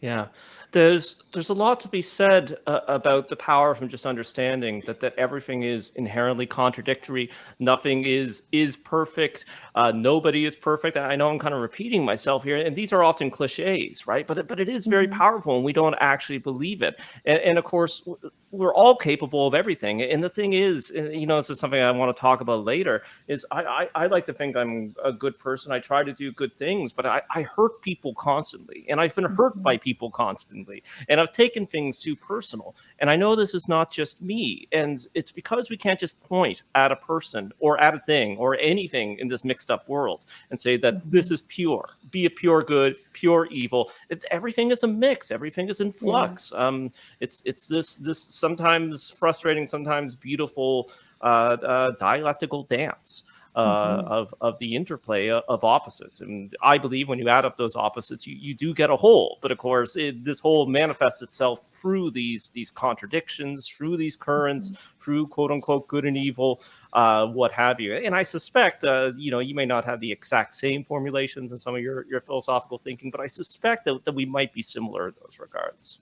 Yeah, 0.00 0.26
there's 0.72 1.22
there's 1.32 1.48
a 1.48 1.54
lot 1.54 1.80
to 1.80 1.88
be 1.88 2.02
said 2.02 2.58
uh, 2.66 2.80
about 2.88 3.28
the 3.28 3.36
power 3.36 3.74
from 3.74 3.88
just 3.88 4.06
understanding 4.06 4.82
that 4.86 5.00
that 5.00 5.14
everything 5.16 5.62
is 5.62 5.92
inherently 5.96 6.46
contradictory. 6.46 7.30
Nothing 7.58 8.04
is 8.04 8.42
is 8.52 8.76
perfect. 8.76 9.46
Uh, 9.74 9.92
nobody 9.92 10.44
is 10.44 10.56
perfect. 10.56 10.96
I 10.96 11.16
know 11.16 11.28
I'm 11.28 11.38
kind 11.38 11.54
of 11.54 11.60
repeating 11.60 12.04
myself 12.04 12.44
here, 12.44 12.56
and 12.56 12.74
these 12.76 12.92
are 12.92 13.02
often 13.02 13.30
cliches, 13.30 14.06
right? 14.06 14.26
But 14.26 14.46
but 14.46 14.60
it 14.60 14.68
is 14.68 14.86
very 14.86 15.06
mm-hmm. 15.06 15.18
powerful, 15.18 15.56
and 15.56 15.64
we 15.64 15.72
don't 15.72 15.96
actually 16.00 16.38
believe 16.38 16.82
it. 16.82 16.98
And, 17.24 17.38
and 17.38 17.58
of 17.58 17.64
course, 17.64 18.02
we're 18.52 18.74
all 18.74 18.96
capable 18.96 19.46
of 19.46 19.54
everything. 19.54 20.02
And 20.02 20.22
the 20.22 20.28
thing 20.28 20.54
is, 20.54 20.90
you 20.90 21.26
know, 21.26 21.36
this 21.36 21.50
is 21.50 21.60
something 21.60 21.80
I 21.80 21.90
want 21.92 22.14
to 22.14 22.20
talk 22.20 22.40
about 22.40 22.64
later. 22.64 23.02
Is 23.28 23.46
I 23.50 23.64
I, 23.64 23.88
I 23.94 24.06
like 24.06 24.26
to 24.26 24.32
think 24.32 24.56
I'm 24.56 24.94
a 25.04 25.12
good 25.12 25.38
person. 25.38 25.70
I 25.70 25.78
try 25.78 26.02
to 26.02 26.12
do 26.12 26.32
good 26.32 26.56
things, 26.58 26.92
but 26.92 27.06
I, 27.06 27.22
I 27.34 27.42
hurt 27.42 27.80
people 27.82 28.14
constantly, 28.14 28.86
and 28.88 29.00
I've 29.00 29.14
been 29.14 29.24
hurt 29.24 29.62
by 29.62 29.76
mm-hmm. 29.76 29.82
people 29.82 30.10
constantly, 30.10 30.82
and 31.08 31.20
I've 31.20 31.32
taken 31.32 31.66
things 31.66 31.98
too 31.98 32.16
personal. 32.16 32.74
And 32.98 33.08
I 33.08 33.16
know 33.16 33.36
this 33.36 33.54
is 33.54 33.68
not 33.68 33.90
just 33.90 34.20
me, 34.20 34.66
and 34.72 35.06
it's 35.14 35.30
because 35.30 35.70
we 35.70 35.76
can't 35.76 36.00
just 36.00 36.20
point 36.20 36.62
at 36.74 36.90
a 36.90 36.96
person 36.96 37.52
or 37.60 37.80
at 37.80 37.94
a 37.94 38.00
thing 38.00 38.36
or 38.36 38.58
anything 38.58 39.18
in 39.18 39.28
this 39.28 39.44
mixed 39.44 39.70
up 39.70 39.88
world 39.88 40.24
and 40.50 40.60
say 40.60 40.76
that 40.78 41.08
this 41.10 41.26
mm-hmm. 41.26 41.34
is 41.34 41.42
pure, 41.42 41.88
be 42.10 42.26
a 42.26 42.30
pure 42.30 42.62
good, 42.62 42.96
pure 43.12 43.46
evil. 43.50 43.90
It, 44.08 44.24
everything 44.30 44.70
is 44.70 44.82
a 44.82 44.86
mix. 44.86 45.30
Everything 45.30 45.68
is 45.68 45.80
in 45.80 45.92
flux. 45.92 46.52
Yeah. 46.52 46.66
Um, 46.66 46.92
it's 47.20 47.42
it's 47.44 47.68
this 47.68 47.96
this 47.96 48.20
sometimes 48.20 49.10
frustrating, 49.10 49.66
sometimes 49.66 50.14
beautiful 50.14 50.90
uh, 51.20 51.56
uh, 51.62 51.90
dialectical 51.98 52.64
dance. 52.64 53.24
Uh, 53.56 53.96
mm-hmm. 53.96 54.06
of 54.06 54.32
of 54.40 54.56
the 54.60 54.76
interplay 54.76 55.28
of 55.28 55.64
opposites. 55.64 56.20
And 56.20 56.56
I 56.62 56.78
believe 56.78 57.08
when 57.08 57.18
you 57.18 57.28
add 57.28 57.44
up 57.44 57.56
those 57.56 57.74
opposites, 57.74 58.24
you, 58.24 58.36
you 58.36 58.54
do 58.54 58.72
get 58.72 58.90
a 58.90 58.96
whole. 58.96 59.40
But 59.42 59.50
of 59.50 59.58
course, 59.58 59.96
it, 59.96 60.24
this 60.24 60.38
whole 60.38 60.66
manifests 60.66 61.20
itself 61.20 61.66
through 61.72 62.12
these 62.12 62.50
these 62.50 62.70
contradictions, 62.70 63.66
through 63.66 63.96
these 63.96 64.14
currents, 64.14 64.70
mm-hmm. 64.70 65.00
through 65.00 65.26
quote 65.26 65.50
unquote 65.50 65.88
good 65.88 66.04
and 66.04 66.16
evil, 66.16 66.62
uh, 66.92 67.26
what 67.26 67.52
have 67.52 67.80
you. 67.80 67.94
And 67.94 68.14
I 68.14 68.22
suspect, 68.22 68.84
uh, 68.84 69.12
you 69.16 69.30
know, 69.30 69.38
you 69.38 69.54
may 69.54 69.66
not 69.66 69.84
have 69.84 70.00
the 70.00 70.10
exact 70.10 70.54
same 70.54 70.84
formulations 70.84 71.52
in 71.52 71.58
some 71.58 71.74
of 71.74 71.80
your 71.80 72.04
your 72.06 72.20
philosophical 72.20 72.78
thinking, 72.78 73.10
but 73.10 73.20
I 73.20 73.26
suspect 73.26 73.84
that, 73.84 74.04
that 74.04 74.14
we 74.14 74.26
might 74.26 74.52
be 74.52 74.62
similar 74.62 75.08
in 75.08 75.14
those 75.22 75.38
regards. 75.38 75.98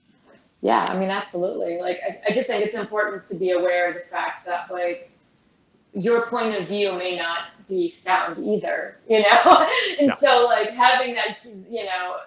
Yeah, 0.61 0.85
I 0.89 0.97
mean, 0.97 1.09
absolutely. 1.09 1.77
Like, 1.79 2.01
I, 2.05 2.31
I 2.31 2.33
just 2.33 2.47
think 2.47 2.65
it's 2.65 2.75
important 2.75 3.23
to 3.25 3.37
be 3.37 3.51
aware 3.51 3.89
of 3.89 3.93
the 3.93 4.01
fact 4.01 4.45
that, 4.45 4.69
like, 4.69 5.09
your 5.93 6.25
point 6.25 6.55
of 6.55 6.67
view 6.67 6.91
may 6.93 7.15
not 7.15 7.45
be 7.69 7.89
sound 7.89 8.45
either, 8.45 8.97
you 9.09 9.21
know? 9.21 9.67
and 9.99 10.11
so, 10.19 10.45
like, 10.45 10.71
having 10.71 11.15
that, 11.15 11.37
you 11.69 11.85
know, 11.85 12.17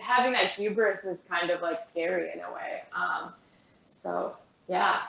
having 0.00 0.32
that 0.32 0.50
hubris 0.50 1.04
is 1.04 1.22
kind 1.28 1.50
of 1.50 1.62
like 1.62 1.84
scary 1.84 2.30
in 2.32 2.40
a 2.40 2.52
way. 2.52 2.82
Um, 2.94 3.32
so, 3.88 4.36
yeah, 4.68 5.02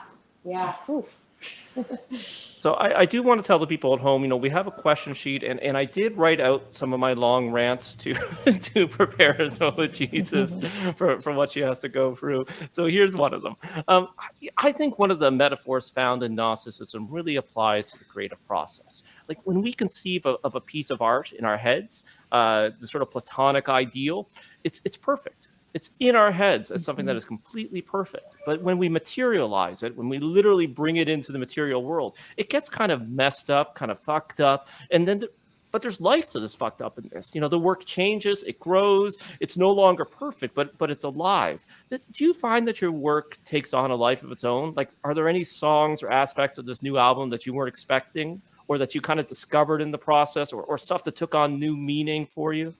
yeah. 0.44 0.76
Oof 0.88 1.16
so 2.18 2.74
I, 2.74 3.00
I, 3.00 3.04
do 3.04 3.22
want 3.22 3.42
to 3.42 3.46
tell 3.46 3.58
the 3.58 3.66
people 3.66 3.94
at 3.94 4.00
home, 4.00 4.22
you 4.22 4.28
know, 4.28 4.36
we 4.36 4.50
have 4.50 4.66
a 4.66 4.70
question 4.70 5.14
sheet, 5.14 5.42
and, 5.42 5.60
and 5.60 5.76
I 5.76 5.84
did 5.84 6.16
write 6.16 6.40
out 6.40 6.74
some 6.74 6.92
of 6.92 7.00
my 7.00 7.12
long 7.12 7.50
rants 7.50 7.94
to 7.96 8.14
to 8.74 8.88
prepare 8.88 9.48
Zola 9.50 9.88
Jesus 10.00 10.56
for, 10.96 11.20
for 11.20 11.32
what 11.32 11.50
she 11.50 11.60
has 11.60 11.78
to 11.80 11.88
go 11.88 12.14
through. 12.14 12.46
So 12.70 12.86
here's 12.86 13.14
one 13.14 13.32
of 13.32 13.42
them. 13.42 13.56
Um, 13.86 14.08
I, 14.18 14.68
I 14.68 14.72
think 14.72 14.98
one 14.98 15.10
of 15.10 15.18
the 15.18 15.30
metaphors 15.30 15.88
found 15.88 16.22
in 16.22 16.34
Gnosticism 16.34 17.08
really 17.08 17.36
applies 17.36 17.86
to 17.92 17.98
the 17.98 18.04
creative 18.04 18.44
process. 18.46 19.02
Like 19.28 19.38
when 19.44 19.62
we 19.62 19.72
conceive 19.72 20.26
of, 20.26 20.38
of 20.44 20.54
a 20.54 20.60
piece 20.60 20.90
of 20.90 21.02
art 21.02 21.32
in 21.32 21.44
our 21.44 21.56
heads, 21.56 22.04
uh, 22.32 22.70
the 22.80 22.86
sort 22.86 23.02
of 23.02 23.10
Platonic 23.10 23.68
ideal, 23.68 24.28
it's 24.64 24.80
it's 24.84 24.96
perfect 24.96 25.47
it's 25.74 25.90
in 26.00 26.16
our 26.16 26.32
heads 26.32 26.70
as 26.70 26.84
something 26.84 27.06
that 27.06 27.16
mm-hmm. 27.16 27.26
completely 27.26 27.82
perfect. 27.82 28.36
But 28.46 28.62
when 28.62 28.78
we 28.78 28.88
materialize 28.88 29.82
it, 29.82 29.96
when 29.96 30.08
we 30.08 30.18
literally 30.18 30.66
bring 30.66 30.96
it 30.96 31.08
into 31.08 31.32
the 31.32 31.38
material 31.38 31.84
world, 31.84 32.16
it 32.36 32.48
gets 32.48 32.68
kind 32.68 32.90
of 32.90 33.08
messed 33.08 33.50
up, 33.50 33.74
kind 33.74 33.90
of 33.90 34.00
fucked 34.00 34.40
up. 34.40 34.68
And 34.90 35.06
then, 35.06 35.24
but 35.70 35.82
there's 35.82 36.00
life 36.00 36.30
to 36.30 36.40
this 36.40 36.54
fucked 36.54 36.80
up 36.80 36.98
in 36.98 37.08
this. 37.12 37.32
You 37.34 37.42
know, 37.42 37.48
the 37.48 37.58
work 37.58 37.84
changes, 37.84 38.42
it 38.44 38.58
grows, 38.58 39.18
it's 39.40 39.58
no 39.58 39.70
longer 39.70 40.06
perfect, 40.06 40.54
but 40.54 40.76
but 40.78 40.90
it's 40.90 41.04
alive. 41.04 41.60
Do 41.90 42.24
you 42.24 42.32
find 42.32 42.66
that 42.66 42.80
your 42.80 42.92
work 42.92 43.38
takes 43.44 43.74
on 43.74 43.90
a 43.90 43.94
life 43.94 44.22
of 44.22 44.32
its 44.32 44.44
own? 44.44 44.72
Like, 44.74 44.90
are 45.04 45.12
there 45.12 45.28
any 45.28 45.44
songs 45.44 46.02
or 46.02 46.10
aspects 46.10 46.56
of 46.56 46.64
this 46.64 46.82
new 46.82 46.96
album 46.96 47.28
that 47.30 47.44
you 47.44 47.52
weren't 47.52 47.68
expecting, 47.68 48.40
or 48.68 48.78
that 48.78 48.94
you 48.94 49.02
kind 49.02 49.20
of 49.20 49.26
discovered 49.26 49.82
in 49.82 49.90
the 49.90 49.98
process, 49.98 50.54
or, 50.54 50.62
or 50.62 50.78
stuff 50.78 51.04
that 51.04 51.16
took 51.16 51.34
on 51.34 51.60
new 51.60 51.76
meaning 51.76 52.26
for 52.26 52.54
you? 52.54 52.74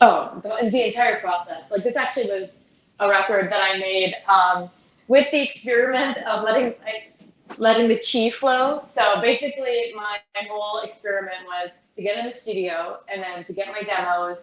Oh, 0.00 0.40
the, 0.42 0.70
the 0.70 0.86
entire 0.86 1.20
process. 1.20 1.70
Like 1.70 1.84
this 1.84 1.96
actually 1.96 2.26
was 2.26 2.62
a 3.00 3.08
record 3.08 3.50
that 3.50 3.60
I 3.60 3.78
made 3.78 4.14
um, 4.28 4.70
with 5.08 5.30
the 5.30 5.42
experiment 5.42 6.18
of 6.18 6.44
letting 6.44 6.74
like, 6.84 7.12
letting 7.58 7.88
the 7.88 7.96
chi 8.00 8.30
flow. 8.30 8.80
So 8.86 9.20
basically, 9.20 9.92
my, 9.96 10.18
my 10.34 10.48
whole 10.48 10.80
experiment 10.80 11.44
was 11.46 11.82
to 11.96 12.02
get 12.02 12.18
in 12.18 12.26
the 12.26 12.34
studio 12.34 13.00
and 13.12 13.22
then 13.22 13.44
to 13.44 13.52
get 13.52 13.68
my 13.68 13.82
demos, 13.82 14.38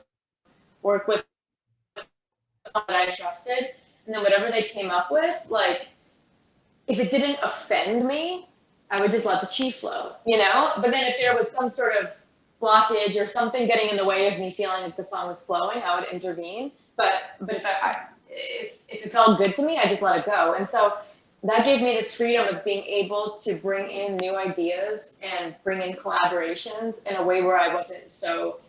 work 0.84 1.08
with 1.08 1.24
that 1.96 2.84
I 2.90 3.10
trusted, 3.16 3.72
and 4.06 4.14
then 4.14 4.22
whatever 4.22 4.52
they 4.52 4.64
came 4.64 4.92
up 4.92 5.12
with, 5.12 5.34
like 5.50 5.88
if 6.88 7.00
it 7.00 7.10
didn't 7.10 7.40
offend 7.42 8.06
me, 8.08 8.48
I 8.92 9.02
would 9.02 9.12
just 9.12 9.26
let 9.26 9.42
the 9.42 9.48
chi 9.48 9.72
flow, 9.72 10.14
you 10.26 10.38
know. 10.38 10.74
But 10.78 10.92
then 10.92 11.06
if 11.06 11.16
there 11.20 11.36
was 11.36 11.50
some 11.50 11.70
sort 11.70 11.94
of 11.96 12.10
blockage 12.62 13.22
or 13.22 13.28
something 13.28 13.68
getting 13.68 13.90
in 13.90 13.98
the 13.98 14.06
way 14.06 14.34
of 14.34 14.40
me 14.40 14.52
feeling 14.52 14.84
that 14.84 14.98
the 14.98 15.06
song 15.06 15.28
was 15.28 15.44
flowing, 15.44 15.82
I 15.84 16.00
would 16.00 16.10
intervene. 16.10 16.72
But 16.96 17.14
but 17.40 17.56
if 17.56 17.66
I, 17.66 17.90
I 17.90 18.06
if, 18.30 18.74
if 18.88 19.06
it 19.06 19.12
felt 19.12 19.38
good 19.38 19.56
to 19.56 19.66
me, 19.66 19.78
I 19.78 19.88
just 19.88 20.02
let 20.02 20.20
it 20.20 20.26
go. 20.26 20.54
And 20.54 20.68
so 20.68 20.98
that 21.44 21.66
gave 21.66 21.82
me 21.82 21.94
this 21.94 22.16
freedom 22.16 22.48
of 22.54 22.64
being 22.64 22.84
able 22.84 23.40
to 23.44 23.56
bring 23.56 23.90
in 23.90 24.18
new 24.18 24.36
ideas 24.36 25.20
and 25.24 25.56
bring 25.64 25.82
in 25.82 25.96
collaborations 25.96 27.06
in 27.06 27.16
a 27.16 27.24
way 27.24 27.42
where 27.42 27.58
I 27.58 27.74
wasn't 27.74 28.12
so 28.12 28.60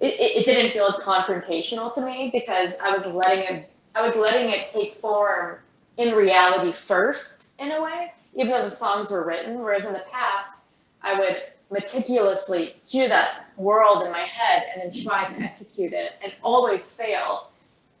it, 0.00 0.14
it, 0.18 0.44
didn't 0.44 0.72
feel 0.72 0.86
as 0.86 0.96
confrontational 0.96 1.94
to 1.94 2.00
me 2.00 2.30
because 2.32 2.78
I 2.78 2.94
was 2.94 3.06
letting 3.06 3.44
it 3.44 3.70
I 3.94 4.06
was 4.06 4.16
letting 4.16 4.50
it 4.50 4.68
take 4.70 4.96
form 4.96 5.58
in 5.96 6.14
reality 6.14 6.72
first 6.72 7.50
in 7.58 7.70
a 7.70 7.82
way, 7.82 8.12
even 8.34 8.48
though 8.48 8.68
the 8.68 8.74
songs 8.74 9.10
were 9.10 9.24
written. 9.24 9.60
Whereas 9.60 9.84
in 9.84 9.92
the 9.92 10.04
past, 10.10 10.60
I 11.02 11.18
would 11.18 11.42
meticulously 11.70 12.76
cue 12.88 13.08
that 13.08 13.46
world 13.56 14.04
in 14.04 14.12
my 14.12 14.20
head 14.20 14.64
and 14.72 14.82
then 14.92 15.02
try 15.02 15.32
to 15.32 15.40
execute 15.42 15.92
it 15.92 16.12
and 16.22 16.32
always 16.42 16.92
fail 16.92 17.50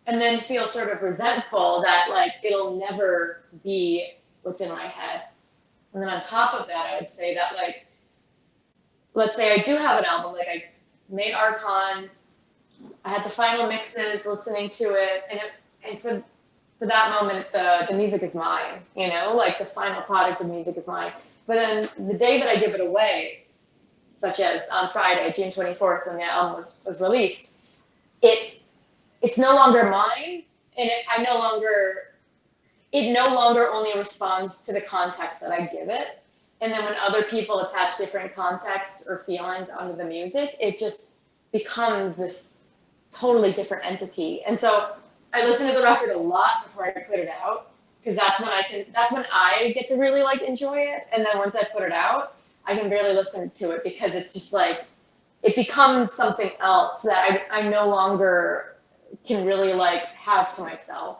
and 0.06 0.20
then 0.20 0.40
feel 0.40 0.66
sort 0.68 0.90
of 0.90 1.02
resentful 1.02 1.80
that 1.82 2.08
like 2.10 2.32
it'll 2.42 2.76
never 2.78 3.44
be 3.62 4.06
what's 4.42 4.60
in 4.60 4.68
my 4.68 4.86
head. 4.86 5.22
And 5.92 6.02
then 6.02 6.10
on 6.10 6.22
top 6.22 6.60
of 6.60 6.66
that 6.66 6.86
i 6.92 7.00
would 7.00 7.14
say 7.14 7.34
that 7.34 7.54
like 7.54 7.86
let's 9.14 9.36
say 9.36 9.52
i 9.52 9.62
do 9.62 9.76
have 9.76 9.98
an 9.98 10.04
album 10.04 10.32
like 10.32 10.48
i 10.48 10.64
made 11.08 11.32
archon 11.32 12.10
i 13.04 13.08
had 13.08 13.24
the 13.24 13.30
final 13.30 13.68
mixes 13.68 14.26
listening 14.26 14.70
to 14.70 14.92
it 14.94 15.22
and 15.30 15.38
it, 15.40 15.52
and 15.88 16.00
for 16.00 16.22
for 16.80 16.86
that 16.86 17.22
moment 17.22 17.46
the 17.52 17.86
the 17.88 17.94
music 17.96 18.22
is 18.24 18.34
mine 18.34 18.82
you 18.96 19.08
know? 19.08 19.34
Like 19.36 19.58
the 19.58 19.64
final 19.64 20.02
product 20.02 20.40
of 20.40 20.48
music 20.48 20.76
is 20.76 20.88
mine. 20.88 21.12
But 21.46 21.54
then 21.54 22.08
the 22.08 22.14
day 22.14 22.40
that 22.40 22.48
i 22.48 22.56
give 22.56 22.74
it 22.74 22.80
away 22.80 23.43
such 24.16 24.40
as 24.40 24.62
on 24.70 24.90
Friday, 24.90 25.32
June 25.36 25.50
24th, 25.50 26.06
when 26.06 26.16
the 26.16 26.24
album 26.24 26.62
was, 26.62 26.80
was 26.84 27.00
released, 27.00 27.56
it 28.22 28.60
it's 29.22 29.38
no 29.38 29.54
longer 29.54 29.88
mine, 29.88 30.44
and 30.76 30.88
it, 30.90 31.04
I 31.10 31.22
no 31.22 31.38
longer 31.38 32.14
it 32.92 33.12
no 33.12 33.34
longer 33.34 33.70
only 33.70 33.96
responds 33.98 34.62
to 34.62 34.72
the 34.72 34.80
context 34.80 35.40
that 35.40 35.50
I 35.50 35.66
give 35.66 35.88
it. 35.88 36.22
And 36.60 36.72
then 36.72 36.84
when 36.84 36.94
other 36.94 37.24
people 37.24 37.60
attach 37.60 37.98
different 37.98 38.34
contexts 38.34 39.08
or 39.08 39.18
feelings 39.18 39.68
onto 39.70 39.96
the 39.96 40.04
music, 40.04 40.56
it 40.60 40.78
just 40.78 41.14
becomes 41.50 42.16
this 42.16 42.54
totally 43.12 43.52
different 43.52 43.84
entity. 43.84 44.42
And 44.44 44.58
so 44.58 44.94
I 45.32 45.44
listen 45.44 45.66
to 45.66 45.72
the 45.72 45.82
record 45.82 46.10
a 46.10 46.18
lot 46.18 46.66
before 46.66 46.86
I 46.86 46.92
put 46.92 47.18
it 47.18 47.28
out 47.28 47.72
because 48.00 48.16
that's 48.16 48.40
when 48.40 48.50
I 48.50 48.62
can 48.62 48.86
that's 48.94 49.12
when 49.12 49.24
I 49.32 49.72
get 49.74 49.88
to 49.88 49.96
really 49.96 50.22
like 50.22 50.42
enjoy 50.42 50.78
it. 50.78 51.06
And 51.12 51.26
then 51.26 51.38
once 51.38 51.54
I 51.56 51.64
put 51.72 51.82
it 51.82 51.92
out, 51.92 52.36
I 52.66 52.76
can 52.76 52.88
barely 52.88 53.14
listen 53.14 53.50
to 53.50 53.70
it 53.72 53.84
because 53.84 54.14
it's 54.14 54.32
just 54.32 54.52
like 54.52 54.84
it 55.42 55.54
becomes 55.54 56.12
something 56.12 56.50
else 56.60 57.02
that 57.02 57.44
I, 57.50 57.60
I 57.60 57.68
no 57.68 57.86
longer 57.88 58.76
can 59.26 59.44
really 59.44 59.72
like 59.74 60.04
have 60.14 60.54
to 60.56 60.62
myself. 60.62 61.18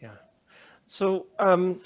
Yeah. 0.00 0.10
So 0.84 1.26
um 1.38 1.80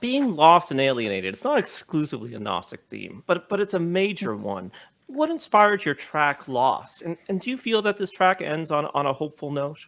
being 0.00 0.36
lost 0.36 0.70
and 0.70 0.80
alienated, 0.80 1.34
it's 1.34 1.44
not 1.44 1.58
exclusively 1.58 2.34
a 2.34 2.38
Gnostic 2.38 2.80
theme, 2.90 3.22
but 3.26 3.48
but 3.48 3.60
it's 3.60 3.74
a 3.74 3.78
major 3.78 4.36
one. 4.36 4.70
what 5.08 5.30
inspired 5.30 5.84
your 5.84 5.94
track 5.94 6.46
Lost? 6.48 7.02
And, 7.02 7.16
and 7.28 7.40
do 7.40 7.50
you 7.50 7.56
feel 7.56 7.82
that 7.82 7.96
this 7.96 8.10
track 8.10 8.40
ends 8.42 8.70
on, 8.70 8.86
on 8.94 9.06
a 9.06 9.12
hopeful 9.12 9.50
note? 9.50 9.86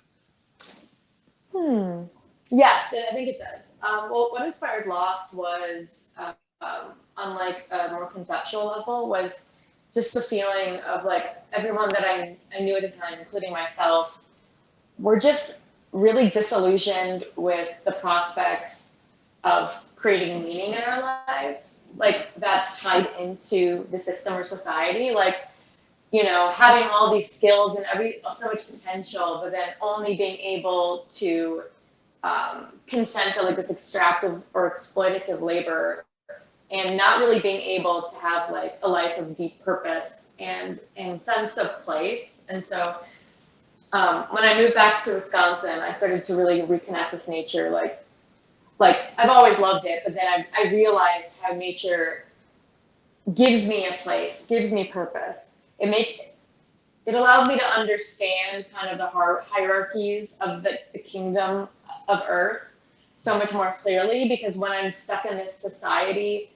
Hmm. 1.54 2.04
Yes, 2.50 2.94
I 2.94 3.12
think 3.14 3.28
it 3.28 3.38
does. 3.38 3.60
Um, 3.82 4.10
well, 4.10 4.30
what 4.32 4.46
inspired 4.46 4.86
Lost 4.86 5.34
was, 5.34 6.14
uh, 6.18 6.32
um, 6.60 6.92
on 7.16 7.34
like 7.36 7.66
a 7.70 7.90
more 7.92 8.06
conceptual 8.06 8.66
level, 8.66 9.08
was 9.08 9.50
just 9.92 10.14
the 10.14 10.20
feeling 10.20 10.80
of 10.80 11.04
like 11.04 11.36
everyone 11.52 11.88
that 11.90 12.04
I, 12.04 12.36
I 12.56 12.60
knew 12.60 12.76
at 12.76 12.82
the 12.82 12.90
time, 12.90 13.18
including 13.18 13.52
myself, 13.52 14.22
were 14.98 15.18
just 15.18 15.58
really 15.92 16.30
disillusioned 16.30 17.24
with 17.36 17.68
the 17.84 17.92
prospects 17.92 18.98
of 19.44 19.82
creating 19.96 20.44
meaning 20.44 20.74
in 20.74 20.82
our 20.82 21.22
lives. 21.28 21.88
Like 21.96 22.28
that's 22.36 22.80
tied 22.80 23.08
into 23.18 23.86
the 23.90 23.98
system 23.98 24.34
or 24.34 24.44
society. 24.44 25.10
Like, 25.10 25.48
you 26.12 26.24
know, 26.24 26.50
having 26.50 26.88
all 26.88 27.12
these 27.12 27.30
skills 27.30 27.76
and 27.76 27.86
every 27.92 28.20
so 28.34 28.46
much 28.46 28.70
potential, 28.70 29.40
but 29.42 29.52
then 29.52 29.70
only 29.80 30.16
being 30.16 30.38
able 30.38 31.06
to 31.14 31.62
um, 32.22 32.66
consent 32.86 33.34
to 33.36 33.42
like 33.42 33.56
this 33.56 33.70
extractive 33.70 34.42
or 34.54 34.70
exploitative 34.70 35.40
labor 35.40 36.04
and 36.70 36.96
not 36.96 37.18
really 37.20 37.40
being 37.40 37.60
able 37.60 38.10
to 38.12 38.18
have 38.18 38.50
like 38.50 38.78
a 38.82 38.88
life 38.88 39.18
of 39.18 39.36
deep 39.36 39.62
purpose 39.64 40.32
and 40.38 40.78
and 40.96 41.20
sense 41.20 41.56
of 41.56 41.80
place. 41.80 42.46
And 42.48 42.64
so 42.64 42.96
um, 43.92 44.26
when 44.30 44.44
I 44.44 44.56
moved 44.56 44.74
back 44.74 45.02
to 45.04 45.14
Wisconsin, 45.14 45.80
I 45.80 45.94
started 45.94 46.24
to 46.26 46.36
really 46.36 46.62
reconnect 46.62 47.12
with 47.12 47.28
nature. 47.28 47.70
Like 47.70 48.04
like 48.78 48.96
I've 49.18 49.28
always 49.30 49.58
loved 49.58 49.86
it, 49.86 50.02
but 50.04 50.14
then 50.14 50.26
I, 50.26 50.46
I 50.56 50.72
realized 50.72 51.40
how 51.42 51.52
nature 51.52 52.24
gives 53.34 53.66
me 53.66 53.86
a 53.86 53.92
place, 54.02 54.46
gives 54.46 54.72
me 54.72 54.84
purpose. 54.84 55.62
It 55.78 55.88
make 55.88 56.34
it 57.06 57.14
allows 57.14 57.48
me 57.48 57.58
to 57.58 57.64
understand 57.64 58.66
kind 58.72 58.90
of 58.90 58.98
the 58.98 59.06
hierarchies 59.06 60.38
of 60.40 60.62
the, 60.62 60.78
the 60.92 60.98
kingdom 60.98 61.68
of 62.08 62.22
earth 62.28 62.62
so 63.14 63.36
much 63.38 63.52
more 63.52 63.76
clearly 63.82 64.28
because 64.28 64.56
when 64.56 64.70
I'm 64.70 64.92
stuck 64.92 65.26
in 65.26 65.36
this 65.36 65.54
society 65.54 66.50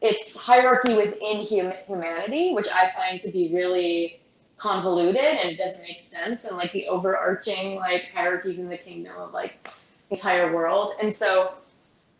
it's 0.00 0.36
hierarchy 0.36 0.94
within 0.94 1.46
hum- 1.46 1.74
humanity, 1.86 2.52
which 2.54 2.68
I 2.72 2.90
find 2.96 3.20
to 3.22 3.30
be 3.30 3.52
really 3.54 4.20
convoluted 4.56 5.22
and 5.22 5.50
it 5.50 5.56
doesn't 5.56 5.82
make 5.82 6.00
sense, 6.00 6.44
and 6.44 6.56
like 6.56 6.72
the 6.72 6.88
overarching 6.88 7.76
like 7.76 8.10
hierarchies 8.14 8.58
in 8.58 8.68
the 8.68 8.78
kingdom 8.78 9.16
of 9.16 9.32
like 9.32 9.70
entire 10.10 10.54
world. 10.54 10.94
And 11.02 11.14
so, 11.14 11.54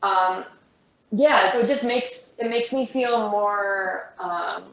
um, 0.03 0.45
yeah, 1.11 1.51
so 1.51 1.61
it 1.61 1.67
just 1.67 1.85
makes 1.85 2.37
it 2.39 2.49
makes 2.49 2.73
me 2.73 2.87
feel 2.87 3.31
more 3.31 4.13
um, 4.19 4.65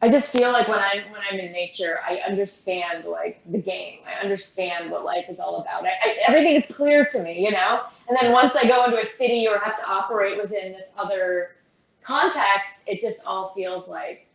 I 0.00 0.08
just 0.08 0.30
feel 0.30 0.52
like 0.52 0.68
when 0.68 0.78
I'm 0.78 1.10
when 1.10 1.20
I'm 1.28 1.40
in 1.40 1.50
nature, 1.50 1.98
I 2.08 2.18
understand 2.18 3.04
like 3.04 3.40
the 3.50 3.58
game. 3.58 3.98
I 4.06 4.22
understand 4.22 4.92
what 4.92 5.04
life 5.04 5.24
is 5.28 5.40
all 5.40 5.56
about. 5.56 5.84
I, 5.84 5.88
I, 5.88 6.16
everything 6.26 6.54
is 6.54 6.66
clear 6.74 7.04
to 7.06 7.22
me, 7.22 7.44
you 7.44 7.50
know. 7.50 7.82
And 8.08 8.16
then 8.20 8.32
once 8.32 8.54
I 8.54 8.68
go 8.68 8.84
into 8.84 9.00
a 9.00 9.04
city 9.04 9.48
or 9.48 9.58
have 9.58 9.76
to 9.76 9.84
operate 9.88 10.40
within 10.40 10.72
this 10.72 10.94
other 10.96 11.56
context, 12.02 12.74
it 12.86 13.00
just 13.00 13.20
all 13.26 13.52
feels 13.54 13.88
like 13.88 14.28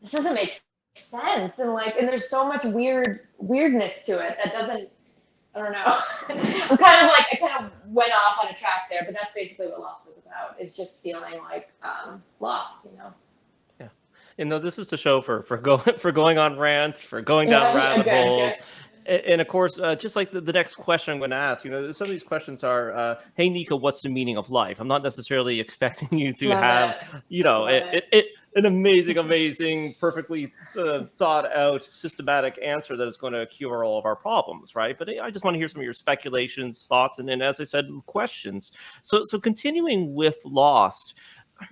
this 0.00 0.12
doesn't 0.12 0.34
make 0.34 0.58
sense. 0.94 1.58
And 1.58 1.74
like, 1.74 1.94
and 1.98 2.08
there's 2.08 2.30
so 2.30 2.48
much 2.48 2.64
weird 2.64 3.20
weirdness 3.38 4.04
to 4.04 4.12
it 4.12 4.38
that 4.42 4.52
doesn't. 4.52 4.88
I 5.54 5.58
don't 5.58 5.72
know. 5.72 5.84
I'm 6.70 6.78
kind 6.78 7.06
of 7.06 7.12
like 7.12 7.26
I 7.32 7.36
kind 7.38 7.66
of 7.66 7.72
went 7.88 8.12
off 8.12 8.42
on 8.42 8.50
a 8.50 8.54
track 8.54 8.88
there, 8.88 9.02
but 9.04 9.12
that's 9.12 9.34
basically 9.34 9.66
what 9.66 9.80
Lost 9.80 10.08
is 10.08 10.16
about. 10.24 10.56
It's 10.58 10.74
just 10.74 11.02
feeling 11.02 11.38
like 11.40 11.68
um, 11.82 12.22
lost, 12.40 12.86
you 12.86 12.96
know 12.96 13.12
you 14.42 14.48
know 14.48 14.58
this 14.58 14.78
is 14.78 14.88
the 14.88 14.96
show 14.96 15.20
for 15.20 15.42
for 15.44 15.56
going 15.56 15.82
for 15.98 16.10
going 16.10 16.38
on 16.38 16.58
rants 16.58 17.00
for 17.00 17.22
going 17.22 17.48
down 17.48 17.74
yeah, 17.74 17.76
rabbit 17.76 18.06
okay, 18.06 18.24
holes. 18.24 18.52
Okay. 18.52 18.62
And, 19.04 19.22
and, 19.22 19.40
of 19.40 19.48
course 19.48 19.80
uh, 19.80 19.96
just 19.96 20.14
like 20.14 20.30
the, 20.30 20.40
the, 20.40 20.52
next 20.52 20.76
question 20.76 21.12
i'm 21.12 21.18
going 21.18 21.30
to 21.30 21.36
ask 21.36 21.64
you 21.64 21.72
know 21.72 21.90
some 21.90 22.04
of 22.04 22.12
these 22.12 22.22
questions 22.22 22.62
are 22.62 22.92
uh, 22.92 23.20
hey 23.34 23.48
nika 23.48 23.74
what's 23.74 24.00
the 24.00 24.08
meaning 24.08 24.36
of 24.36 24.48
life? 24.50 24.78
I'm 24.78 24.86
not 24.86 25.02
necessarily 25.02 25.58
expecting 25.66 26.16
you 26.16 26.32
to 26.34 26.48
Love 26.50 26.58
have 26.58 26.90
it. 26.90 27.22
you 27.28 27.42
know 27.42 27.66
it, 27.66 27.82
it, 27.92 28.04
it, 28.12 28.26
an 28.54 28.66
amazing 28.66 29.18
amazing 29.18 29.94
perfectly 29.98 30.52
uh, 30.78 31.04
thought 31.18 31.50
out 31.52 31.82
systematic 31.82 32.58
answer 32.62 32.96
that 32.96 33.08
is 33.08 33.16
going 33.16 33.32
to 33.32 33.46
cure 33.46 33.84
all 33.84 33.98
of 33.98 34.04
our 34.04 34.16
problems 34.16 34.76
right? 34.76 34.96
But 34.96 35.08
i 35.20 35.30
just 35.30 35.44
want 35.44 35.54
to 35.54 35.58
hear 35.58 35.68
some 35.68 35.80
of 35.80 35.84
your 35.84 35.94
speculations 35.94 36.86
thoughts 36.86 37.18
and 37.18 37.28
then 37.28 37.42
as 37.42 37.60
i 37.60 37.64
said 37.64 37.88
questions. 38.06 38.72
So 39.02 39.22
so 39.24 39.40
continuing 39.40 40.14
with 40.14 40.36
lost 40.44 41.14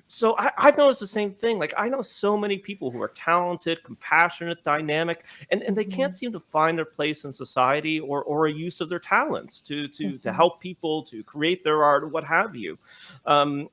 so 0.09 0.37
I, 0.39 0.53
have 0.57 0.77
noticed 0.77 1.01
the 1.01 1.07
same 1.07 1.33
thing. 1.35 1.59
Like 1.59 1.75
I 1.77 1.89
know 1.89 2.03
so 2.03 2.37
many 2.37 2.59
people 2.59 2.91
who 2.91 3.01
are 3.01 3.09
talented, 3.09 3.83
compassionate, 3.85 4.63
dynamic, 4.65 5.25
and, 5.51 5.63
and 5.63 5.77
they 5.77 5.85
mm-hmm. 5.85 5.93
can't 5.93 6.15
seem 6.15 6.33
to 6.33 6.41
find 6.41 6.77
their 6.77 6.85
place 6.85 7.25
in 7.25 7.33
society 7.33 8.01
or 8.01 8.23
or 8.25 8.47
a 8.47 8.53
use 8.53 8.81
of 8.81 8.89
their 8.89 8.99
talents 8.99 9.61
to 9.63 9.89
to 9.89 10.05
mm-hmm. 10.05 10.17
to 10.19 10.33
help 10.33 10.61
people, 10.61 11.03
to 11.05 11.23
create 11.25 11.65
their 11.65 11.85
art, 11.85 12.11
what 12.11 12.25
have 12.25 12.57
you. 12.57 12.79
Um, 13.27 13.69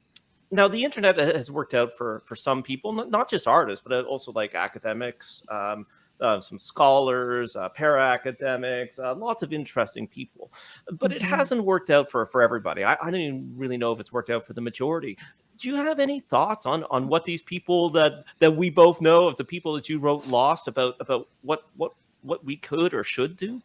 now 0.51 0.67
the 0.67 0.83
internet 0.83 1.17
has 1.17 1.51
worked 1.51 1.73
out 1.73 1.97
for 1.97 2.23
for 2.25 2.35
some 2.35 2.63
people, 2.63 2.91
not 2.93 3.29
just 3.29 3.47
artists, 3.47 3.85
but 3.87 4.05
also 4.05 4.31
like 4.31 4.55
academics. 4.55 5.43
Um, 5.49 5.85
uh, 6.19 6.39
some 6.39 6.57
scholars, 6.57 7.55
uh, 7.55 7.69
para 7.69 8.01
academics, 8.01 8.99
uh, 8.99 9.13
lots 9.13 9.43
of 9.43 9.53
interesting 9.53 10.07
people. 10.07 10.51
But 10.93 11.11
it 11.11 11.21
mm-hmm. 11.21 11.33
hasn't 11.33 11.63
worked 11.63 11.89
out 11.89 12.09
for, 12.09 12.25
for 12.25 12.41
everybody. 12.41 12.83
I, 12.83 12.93
I 12.93 13.11
don't 13.11 13.15
even 13.19 13.53
really 13.55 13.77
know 13.77 13.91
if 13.91 13.99
it's 13.99 14.11
worked 14.11 14.29
out 14.29 14.45
for 14.45 14.53
the 14.53 14.61
majority 14.61 15.17
do 15.57 15.69
you 15.69 15.75
have 15.75 15.99
any 15.99 16.19
thoughts 16.19 16.65
on 16.65 16.83
on 16.85 17.07
what 17.07 17.25
these 17.25 17.41
people 17.41 17.89
that 17.91 18.23
that 18.39 18.55
we 18.55 18.69
both 18.69 19.01
know 19.01 19.27
of 19.27 19.37
the 19.37 19.43
people 19.43 19.73
that 19.73 19.89
you 19.89 19.99
wrote 19.99 20.25
lost 20.27 20.67
about 20.67 20.95
about 20.99 21.27
what 21.41 21.63
what 21.75 21.93
what 22.21 22.43
we 22.43 22.55
could 22.55 22.93
or 22.93 23.03
should 23.03 23.37
do? 23.37 23.61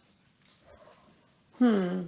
Hmm. 1.59 2.03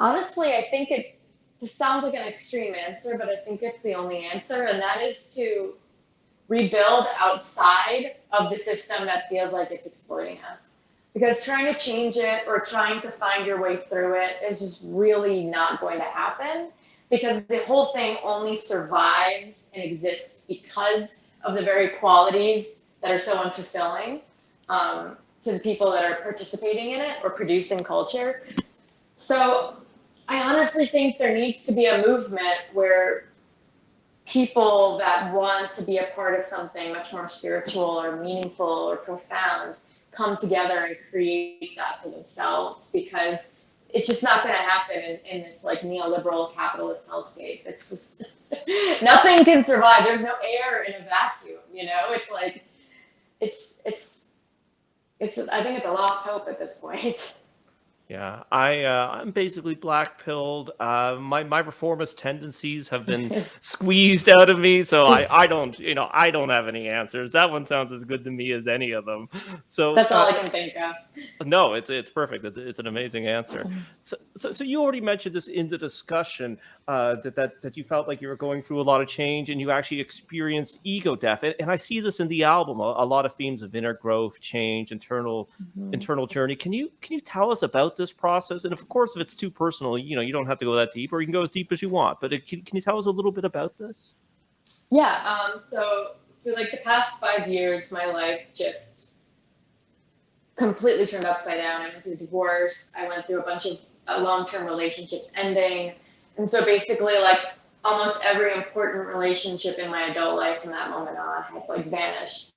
Honestly 0.00 0.54
i 0.54 0.66
think 0.70 0.90
it 0.90 1.18
this 1.60 1.74
sounds 1.74 2.04
like 2.04 2.14
an 2.14 2.26
extreme 2.26 2.74
answer 2.74 3.16
but 3.18 3.28
i 3.28 3.36
think 3.36 3.62
it's 3.62 3.82
the 3.82 3.94
only 3.94 4.24
answer 4.24 4.64
and 4.64 4.80
that 4.80 5.02
is 5.02 5.34
to 5.34 5.74
rebuild 6.48 7.06
outside 7.18 8.16
of 8.32 8.50
the 8.50 8.58
system 8.58 9.04
that 9.04 9.28
feels 9.28 9.52
like 9.52 9.70
it's 9.70 9.86
exploiting 9.86 10.38
us. 10.52 10.78
Because 11.14 11.42
trying 11.44 11.72
to 11.72 11.78
change 11.78 12.16
it 12.16 12.44
or 12.46 12.60
trying 12.60 13.00
to 13.02 13.10
find 13.10 13.46
your 13.46 13.60
way 13.60 13.80
through 13.88 14.20
it 14.20 14.36
is 14.42 14.58
just 14.58 14.84
really 14.86 15.44
not 15.44 15.80
going 15.80 15.98
to 15.98 16.04
happen 16.04 16.68
because 17.10 17.44
the 17.44 17.58
whole 17.64 17.92
thing 17.92 18.18
only 18.22 18.56
survives 18.56 19.68
and 19.74 19.82
exists 19.82 20.46
because 20.46 21.20
of 21.42 21.54
the 21.54 21.62
very 21.62 21.90
qualities 21.98 22.84
that 23.02 23.10
are 23.10 23.18
so 23.18 23.34
unfulfilling 23.36 24.20
um, 24.68 25.16
to 25.42 25.52
the 25.52 25.58
people 25.60 25.90
that 25.92 26.04
are 26.04 26.16
participating 26.22 26.90
in 26.90 27.00
it 27.00 27.16
or 27.22 27.30
producing 27.30 27.82
culture. 27.82 28.42
So 29.16 29.76
I 30.28 30.40
honestly 30.42 30.86
think 30.86 31.18
there 31.18 31.34
needs 31.34 31.64
to 31.66 31.72
be 31.72 31.86
a 31.86 32.06
movement 32.06 32.56
where 32.72 33.28
people 34.26 34.98
that 34.98 35.32
want 35.32 35.72
to 35.72 35.84
be 35.84 35.98
a 35.98 36.08
part 36.14 36.38
of 36.38 36.44
something 36.44 36.92
much 36.92 37.12
more 37.12 37.28
spiritual 37.30 37.84
or 38.02 38.22
meaningful 38.22 38.66
or 38.66 38.96
profound 38.96 39.74
come 40.10 40.36
together 40.36 40.84
and 40.84 40.96
create 41.10 41.76
that 41.76 42.02
for 42.02 42.10
themselves 42.10 42.90
because 42.92 43.57
it's 43.90 44.06
just 44.06 44.22
not 44.22 44.42
going 44.42 44.54
to 44.54 44.60
happen 44.60 44.98
in, 44.98 45.20
in 45.26 45.42
this 45.48 45.64
like 45.64 45.80
neoliberal 45.80 46.54
capitalist 46.54 47.10
hellscape. 47.10 47.62
It's 47.66 47.90
just 47.90 48.24
nothing 49.02 49.44
can 49.44 49.64
survive. 49.64 50.04
There's 50.04 50.22
no 50.22 50.34
air 50.46 50.82
in 50.84 50.94
a 50.94 51.04
vacuum. 51.04 51.62
You 51.72 51.86
know, 51.86 52.10
it's 52.10 52.30
like 52.30 52.64
it's 53.40 53.80
it's 53.84 54.28
it's. 55.20 55.38
I 55.38 55.62
think 55.62 55.78
it's 55.78 55.86
a 55.86 55.92
lost 55.92 56.26
hope 56.26 56.48
at 56.48 56.58
this 56.58 56.76
point. 56.78 57.36
Yeah, 58.08 58.44
I 58.50 58.84
uh, 58.84 59.20
I'm 59.20 59.32
basically 59.32 59.74
black 59.74 60.24
pilled. 60.24 60.70
Uh, 60.80 61.18
my 61.20 61.44
my 61.44 61.58
reformist 61.58 62.16
tendencies 62.16 62.88
have 62.88 63.04
been 63.04 63.44
squeezed 63.60 64.30
out 64.30 64.48
of 64.48 64.58
me, 64.58 64.82
so 64.82 65.02
I 65.02 65.26
I 65.42 65.46
don't 65.46 65.78
you 65.78 65.94
know 65.94 66.08
I 66.10 66.30
don't 66.30 66.48
have 66.48 66.68
any 66.68 66.88
answers. 66.88 67.32
That 67.32 67.50
one 67.50 67.66
sounds 67.66 67.92
as 67.92 68.04
good 68.04 68.24
to 68.24 68.30
me 68.30 68.52
as 68.52 68.66
any 68.66 68.92
of 68.92 69.04
them. 69.04 69.28
So 69.66 69.94
that's 69.94 70.10
all 70.10 70.24
uh, 70.26 70.30
I 70.30 70.32
can 70.32 70.50
think 70.50 70.72
of. 70.76 71.46
No, 71.46 71.74
it's 71.74 71.90
it's 71.90 72.10
perfect. 72.10 72.46
It's, 72.46 72.56
it's 72.56 72.78
an 72.78 72.86
amazing 72.86 73.26
answer. 73.26 73.70
So, 74.02 74.16
so 74.38 74.52
so 74.52 74.64
you 74.64 74.80
already 74.80 75.02
mentioned 75.02 75.34
this 75.34 75.48
in 75.48 75.68
the 75.68 75.76
discussion 75.76 76.58
uh, 76.88 77.16
that 77.16 77.36
that 77.36 77.60
that 77.60 77.76
you 77.76 77.84
felt 77.84 78.08
like 78.08 78.22
you 78.22 78.28
were 78.28 78.36
going 78.36 78.62
through 78.62 78.80
a 78.80 78.86
lot 78.88 79.02
of 79.02 79.08
change 79.08 79.50
and 79.50 79.60
you 79.60 79.70
actually 79.70 80.00
experienced 80.00 80.78
ego 80.82 81.14
death, 81.14 81.40
and, 81.42 81.54
and 81.60 81.70
I 81.70 81.76
see 81.76 82.00
this 82.00 82.20
in 82.20 82.28
the 82.28 82.42
album. 82.42 82.80
A, 82.80 82.94
a, 82.96 83.04
lot 83.04 83.26
of 83.26 83.34
themes 83.34 83.60
of 83.62 83.74
inner 83.74 83.92
growth, 83.92 84.40
change, 84.40 84.92
internal 84.92 85.50
mm-hmm. 85.62 85.92
internal 85.92 86.26
journey. 86.26 86.56
Can 86.56 86.72
you 86.72 86.90
can 87.02 87.12
you 87.12 87.20
tell 87.20 87.52
us 87.52 87.62
about 87.62 87.97
this 87.98 88.10
process? 88.10 88.64
And 88.64 88.72
of 88.72 88.88
course, 88.88 89.14
if 89.14 89.20
it's 89.20 89.34
too 89.34 89.50
personal, 89.50 89.98
you 89.98 90.16
know, 90.16 90.22
you 90.22 90.32
don't 90.32 90.46
have 90.46 90.56
to 90.58 90.64
go 90.64 90.74
that 90.76 90.94
deep, 90.94 91.12
or 91.12 91.20
you 91.20 91.26
can 91.26 91.34
go 91.34 91.42
as 91.42 91.50
deep 91.50 91.70
as 91.70 91.82
you 91.82 91.90
want. 91.90 92.20
But 92.20 92.30
can, 92.46 92.62
can 92.62 92.76
you 92.76 92.80
tell 92.80 92.96
us 92.96 93.04
a 93.04 93.10
little 93.10 93.32
bit 93.32 93.44
about 93.44 93.76
this? 93.76 94.14
Yeah. 94.90 95.22
Um, 95.24 95.60
so 95.62 96.12
for 96.42 96.52
like 96.52 96.70
the 96.70 96.78
past 96.78 97.20
five 97.20 97.48
years, 97.48 97.92
my 97.92 98.06
life 98.06 98.40
just 98.54 99.12
completely 100.56 101.06
turned 101.06 101.26
upside 101.26 101.58
down. 101.58 101.82
I 101.82 101.88
went 101.90 102.04
through 102.04 102.16
divorce. 102.16 102.92
I 102.98 103.06
went 103.06 103.26
through 103.26 103.40
a 103.40 103.44
bunch 103.44 103.66
of 103.66 103.78
uh, 104.06 104.20
long-term 104.20 104.66
relationships 104.66 105.30
ending, 105.36 105.92
and 106.36 106.48
so 106.48 106.64
basically, 106.64 107.18
like 107.18 107.40
almost 107.84 108.22
every 108.24 108.54
important 108.54 109.06
relationship 109.06 109.78
in 109.78 109.90
my 109.90 110.08
adult 110.08 110.36
life 110.36 110.62
from 110.62 110.72
that 110.72 110.90
moment 110.90 111.16
on 111.16 111.42
has 111.44 111.68
like 111.68 111.88
vanished. 111.88 112.54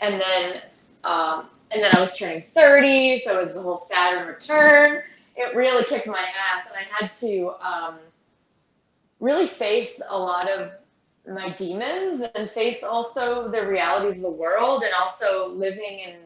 And 0.00 0.20
then, 0.20 0.62
um, 1.04 1.48
and 1.70 1.82
then 1.82 1.90
I 1.94 2.00
was 2.00 2.16
turning 2.16 2.44
30, 2.54 3.18
so 3.20 3.40
it 3.40 3.46
was 3.46 3.54
the 3.54 3.62
whole 3.62 3.78
Saturn 3.78 4.28
return. 4.28 5.02
It 5.36 5.56
really 5.56 5.84
kicked 5.84 6.06
my 6.06 6.20
ass, 6.20 6.66
and 6.68 6.76
I 6.76 7.04
had 7.04 7.16
to 7.18 7.50
um, 7.60 7.98
really 9.20 9.46
face 9.46 10.00
a 10.08 10.18
lot 10.18 10.48
of 10.48 10.72
my 11.26 11.50
demons 11.50 12.20
and 12.34 12.50
face 12.50 12.82
also 12.82 13.48
the 13.50 13.66
realities 13.66 14.16
of 14.16 14.22
the 14.22 14.30
world, 14.30 14.82
and 14.82 14.92
also 14.94 15.48
living 15.48 16.00
in 16.00 16.16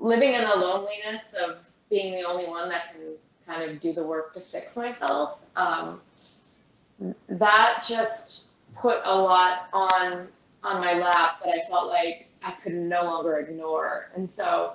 living 0.00 0.32
in 0.34 0.42
the 0.42 0.56
loneliness 0.56 1.34
of 1.34 1.58
being 1.90 2.14
the 2.14 2.22
only 2.22 2.46
one 2.48 2.68
that 2.68 2.92
can 2.92 3.02
kind 3.46 3.68
of 3.68 3.80
do 3.80 3.92
the 3.92 4.02
work 4.02 4.32
to 4.34 4.40
fix 4.40 4.76
myself. 4.76 5.42
Um, 5.56 6.00
that 7.28 7.84
just 7.86 8.44
put 8.76 9.00
a 9.04 9.20
lot 9.20 9.68
on 9.72 10.28
on 10.64 10.80
my 10.80 10.94
lap 10.94 11.40
that 11.44 11.50
I 11.50 11.68
felt 11.68 11.88
like 11.88 12.27
I 12.42 12.52
could 12.62 12.74
no 12.74 13.02
longer 13.02 13.38
ignore. 13.38 14.10
And 14.14 14.28
so, 14.28 14.74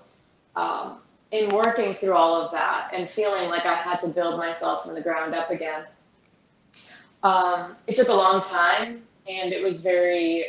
um, 0.56 0.99
in 1.32 1.49
working 1.49 1.95
through 1.95 2.13
all 2.13 2.36
of 2.36 2.52
that 2.52 2.91
and 2.93 3.10
feeling 3.10 3.49
like 3.49 3.65
I 3.65 3.73
had 3.73 3.97
to 4.02 4.08
build 4.08 4.38
myself 4.38 4.86
from 4.86 4.93
the 4.93 5.02
ground 5.02 5.34
up 5.34 5.49
again, 5.49 5.86
um, 7.23 7.76
it 7.88 7.95
took 7.95 8.10
a 8.10 8.13
long 8.13 8.43
time, 8.43 9.02
and 9.28 9.54
it 9.54 9.63
was 9.63 9.82
very, 9.82 10.45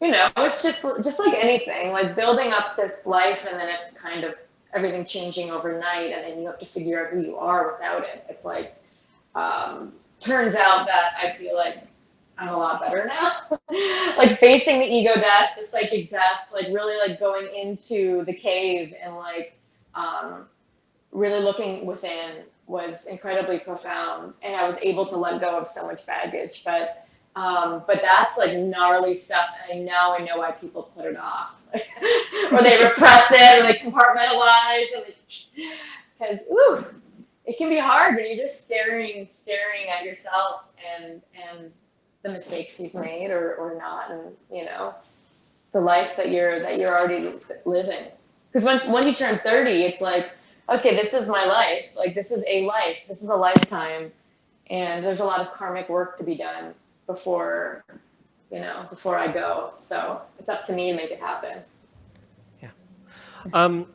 you 0.00 0.10
know, 0.10 0.28
it's 0.38 0.62
just 0.62 0.82
just 0.82 1.20
like 1.20 1.34
anything, 1.34 1.92
like 1.92 2.16
building 2.16 2.52
up 2.52 2.76
this 2.76 3.06
life, 3.06 3.46
and 3.48 3.58
then 3.60 3.68
it 3.68 3.94
kind 4.00 4.24
of 4.24 4.34
everything 4.74 5.04
changing 5.04 5.50
overnight, 5.50 6.12
and 6.12 6.24
then 6.24 6.40
you 6.40 6.46
have 6.46 6.58
to 6.58 6.66
figure 6.66 7.06
out 7.06 7.12
who 7.12 7.20
you 7.20 7.36
are 7.36 7.72
without 7.72 8.02
it. 8.02 8.24
It's 8.28 8.44
like 8.44 8.74
um, 9.34 9.92
turns 10.20 10.54
out 10.54 10.86
that 10.86 11.12
I 11.22 11.36
feel 11.36 11.54
like 11.54 11.78
I'm 12.38 12.48
a 12.48 12.56
lot 12.56 12.80
better 12.80 13.06
now. 13.06 13.58
like 14.16 14.38
facing 14.38 14.80
the 14.80 14.86
ego 14.86 15.14
death, 15.14 15.50
the 15.58 15.66
psychic 15.66 16.10
death, 16.10 16.48
like 16.52 16.66
really 16.66 16.96
like 16.96 17.20
going 17.20 17.48
into 17.54 18.24
the 18.24 18.34
cave 18.34 18.94
and 19.00 19.14
like 19.14 19.56
um, 19.94 20.46
really 21.12 21.40
looking 21.42 21.86
within 21.86 22.44
was 22.66 23.06
incredibly 23.06 23.58
profound. 23.58 24.34
And 24.42 24.56
I 24.56 24.66
was 24.66 24.78
able 24.82 25.06
to 25.06 25.16
let 25.16 25.40
go 25.40 25.58
of 25.58 25.70
so 25.70 25.86
much 25.86 26.04
baggage. 26.06 26.62
But 26.64 27.06
um, 27.36 27.82
but 27.86 28.00
that's 28.00 28.36
like 28.38 28.56
gnarly 28.56 29.16
stuff. 29.18 29.48
And 29.70 29.84
now 29.84 30.14
I 30.16 30.18
know 30.24 30.38
why 30.38 30.52
people 30.52 30.90
put 30.96 31.04
it 31.04 31.16
off. 31.16 31.60
or 31.74 32.62
they 32.62 32.82
repress 32.82 33.26
it 33.30 33.60
or 33.60 33.66
they 33.66 33.78
compartmentalize. 33.78 34.86
Because, 36.18 36.38
ooh, 36.50 36.84
it 37.44 37.58
can 37.58 37.68
be 37.68 37.78
hard 37.78 38.14
when 38.14 38.26
you're 38.26 38.46
just 38.46 38.64
staring 38.64 39.28
staring 39.36 39.88
at 39.88 40.04
yourself 40.04 40.62
and 40.96 41.20
and 41.50 41.72
the 42.24 42.30
mistakes 42.30 42.80
you've 42.80 42.94
made 42.94 43.30
or 43.30 43.54
or 43.56 43.76
not 43.78 44.10
and 44.10 44.36
you 44.50 44.64
know 44.64 44.94
the 45.72 45.80
life 45.80 46.16
that 46.16 46.30
you're 46.30 46.60
that 46.60 46.78
you're 46.78 46.96
already 46.98 47.34
living. 47.66 48.06
Because 48.50 48.64
once 48.64 48.84
when 48.86 49.06
you 49.06 49.14
turn 49.14 49.38
30 49.44 49.82
it's 49.84 50.00
like 50.00 50.32
okay 50.68 50.96
this 50.96 51.14
is 51.14 51.28
my 51.28 51.44
life. 51.44 51.86
Like 51.96 52.14
this 52.14 52.32
is 52.32 52.44
a 52.48 52.66
life. 52.66 52.98
This 53.08 53.22
is 53.22 53.30
a 53.30 53.36
lifetime. 53.36 54.12
And 54.70 55.04
there's 55.04 55.20
a 55.20 55.24
lot 55.24 55.40
of 55.40 55.52
karmic 55.52 55.88
work 55.90 56.18
to 56.18 56.24
be 56.24 56.36
done 56.36 56.74
before 57.06 57.84
you 58.50 58.60
know 58.60 58.86
before 58.90 59.16
i 59.18 59.30
go. 59.30 59.74
So 59.78 60.22
it's 60.38 60.48
up 60.48 60.66
to 60.66 60.72
me 60.72 60.90
to 60.90 60.96
make 60.96 61.10
it 61.10 61.20
happen. 61.20 61.62
Yeah. 62.62 62.70
Um 63.52 63.86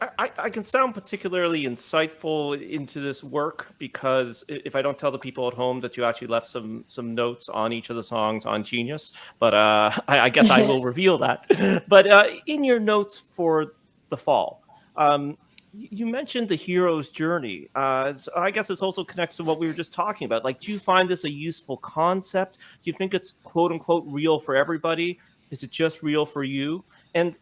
I, 0.00 0.30
I 0.38 0.50
can 0.50 0.62
sound 0.62 0.92
particularly 0.92 1.64
insightful 1.64 2.60
into 2.60 3.00
this 3.00 3.24
work 3.24 3.72
because 3.78 4.44
if 4.46 4.76
I 4.76 4.82
don't 4.82 4.98
tell 4.98 5.10
the 5.10 5.18
people 5.18 5.48
at 5.48 5.54
home 5.54 5.80
that 5.80 5.96
you 5.96 6.04
actually 6.04 6.26
left 6.26 6.48
some 6.48 6.84
some 6.86 7.14
notes 7.14 7.48
on 7.48 7.72
each 7.72 7.88
of 7.88 7.96
the 7.96 8.02
songs 8.02 8.44
on 8.44 8.62
Genius, 8.62 9.12
but 9.38 9.54
uh, 9.54 9.90
I, 10.08 10.20
I, 10.20 10.28
guess 10.28 10.50
I 10.50 10.62
will 10.62 10.82
reveal 10.92 11.16
that. 11.18 11.86
But 11.88 12.06
uh, 12.06 12.24
in 12.46 12.62
your 12.62 12.78
notes 12.78 13.22
for 13.30 13.74
the 14.10 14.18
fall, 14.18 14.64
um, 14.96 15.38
you 15.72 16.06
mentioned 16.06 16.50
the 16.50 16.56
hero's 16.56 17.08
journey. 17.08 17.68
Uh, 17.74 18.12
so 18.12 18.32
I 18.36 18.50
guess 18.50 18.68
this 18.68 18.82
also 18.82 19.02
connects 19.02 19.36
to 19.36 19.44
what 19.44 19.58
we 19.58 19.66
were 19.66 19.72
just 19.72 19.94
talking 19.94 20.26
about. 20.26 20.44
Like, 20.44 20.60
do 20.60 20.72
you 20.72 20.78
find 20.78 21.08
this 21.08 21.24
a 21.24 21.30
useful 21.30 21.78
concept? 21.78 22.58
Do 22.82 22.90
you 22.90 22.94
think 22.98 23.14
it's 23.14 23.34
quote 23.44 23.72
unquote 23.72 24.04
real 24.06 24.38
for 24.38 24.56
everybody? 24.56 25.18
Is 25.50 25.62
it 25.62 25.70
just 25.70 26.02
real 26.02 26.26
for 26.26 26.44
you? 26.44 26.84
And 27.14 27.38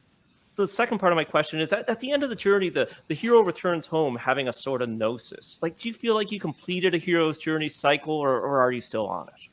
the 0.57 0.69
second 0.69 0.99
part 0.99 1.13
of 1.13 1.17
my 1.17 1.25
question 1.25 1.61
is 1.61 1.71
that 1.71 1.89
at 1.89 2.01
the 2.01 2.13
end 2.13 2.23
of 2.23 2.31
the 2.31 2.37
journey, 2.37 2.71
the, 2.71 2.89
the 3.09 3.15
hero 3.15 3.41
returns 3.41 3.87
home 3.87 4.17
having 4.17 4.49
a 4.49 4.53
sort 4.53 4.83
of 4.83 4.89
gnosis. 4.89 5.59
Like, 5.61 5.79
do 5.79 5.89
you 5.89 5.95
feel 5.95 6.15
like 6.15 6.31
you 6.31 6.39
completed 6.39 6.95
a 6.95 6.99
hero's 6.99 7.39
journey 7.39 7.69
cycle 7.69 8.15
or, 8.15 8.41
or 8.41 8.61
are 8.61 8.71
you 8.71 8.81
still 8.81 9.07
on 9.07 9.29
it? 9.29 9.49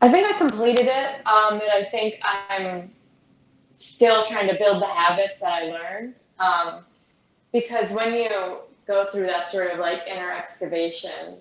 I 0.00 0.10
think 0.10 0.26
I 0.26 0.38
completed 0.38 0.86
it. 0.86 1.26
Um, 1.26 1.54
and 1.54 1.70
I 1.70 1.84
think 1.90 2.16
I'm 2.22 2.90
still 3.76 4.24
trying 4.26 4.48
to 4.48 4.54
build 4.58 4.82
the 4.82 4.86
habits 4.86 5.40
that 5.40 5.52
I 5.52 5.62
learned. 5.64 6.14
Um, 6.38 6.84
because 7.52 7.92
when 7.92 8.14
you 8.14 8.58
go 8.86 9.06
through 9.10 9.26
that 9.26 9.48
sort 9.48 9.70
of 9.70 9.78
like 9.78 10.00
inner 10.06 10.30
excavation, 10.30 11.36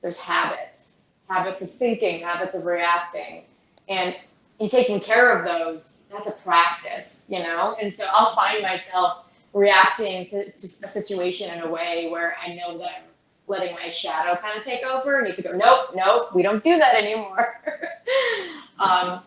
there's 0.00 0.18
habits, 0.18 0.96
habits 1.28 1.62
of 1.62 1.72
thinking, 1.72 2.22
habits 2.22 2.54
of 2.54 2.64
reacting. 2.64 3.44
And 3.88 4.14
in 4.62 4.68
taking 4.68 5.00
care 5.00 5.36
of 5.36 5.44
those, 5.44 6.06
that's 6.08 6.28
a 6.28 6.30
practice, 6.30 7.26
you 7.28 7.40
know? 7.40 7.76
And 7.82 7.92
so 7.92 8.06
I'll 8.12 8.32
find 8.32 8.62
myself 8.62 9.24
reacting 9.52 10.26
to, 10.26 10.52
to 10.52 10.66
a 10.66 10.88
situation 10.88 11.52
in 11.52 11.64
a 11.64 11.68
way 11.68 12.08
where 12.12 12.36
I 12.40 12.54
know 12.54 12.78
that 12.78 12.86
I'm 12.86 13.02
letting 13.48 13.74
my 13.74 13.90
shadow 13.90 14.40
kind 14.40 14.56
of 14.56 14.64
take 14.64 14.84
over 14.84 15.18
and 15.18 15.26
you 15.26 15.34
could 15.34 15.42
go, 15.42 15.50
nope, 15.50 15.88
nope, 15.96 16.32
we 16.32 16.42
don't 16.44 16.62
do 16.62 16.78
that 16.78 16.94
anymore. 16.94 17.60
um, 18.78 19.22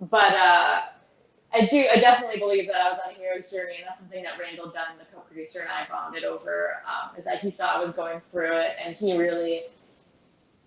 but 0.00 0.32
uh, 0.32 0.80
I 1.52 1.66
do, 1.70 1.84
I 1.92 2.00
definitely 2.00 2.38
believe 2.38 2.66
that 2.68 2.76
I 2.76 2.90
was 2.90 3.00
on 3.06 3.12
a 3.12 3.18
hero's 3.18 3.50
journey, 3.50 3.76
and 3.80 3.86
that's 3.86 4.00
something 4.00 4.22
that 4.22 4.38
Randall 4.40 4.70
Dunn, 4.70 4.96
the 4.98 5.04
co-producer, 5.14 5.60
and 5.60 5.68
I 5.68 5.86
bonded 5.90 6.24
over. 6.24 6.76
Um, 6.86 7.18
is 7.18 7.24
that 7.26 7.40
he 7.40 7.50
saw 7.50 7.74
I 7.74 7.84
was 7.84 7.94
going 7.94 8.22
through 8.32 8.52
it, 8.52 8.76
and 8.82 8.96
he 8.96 9.14
really 9.18 9.64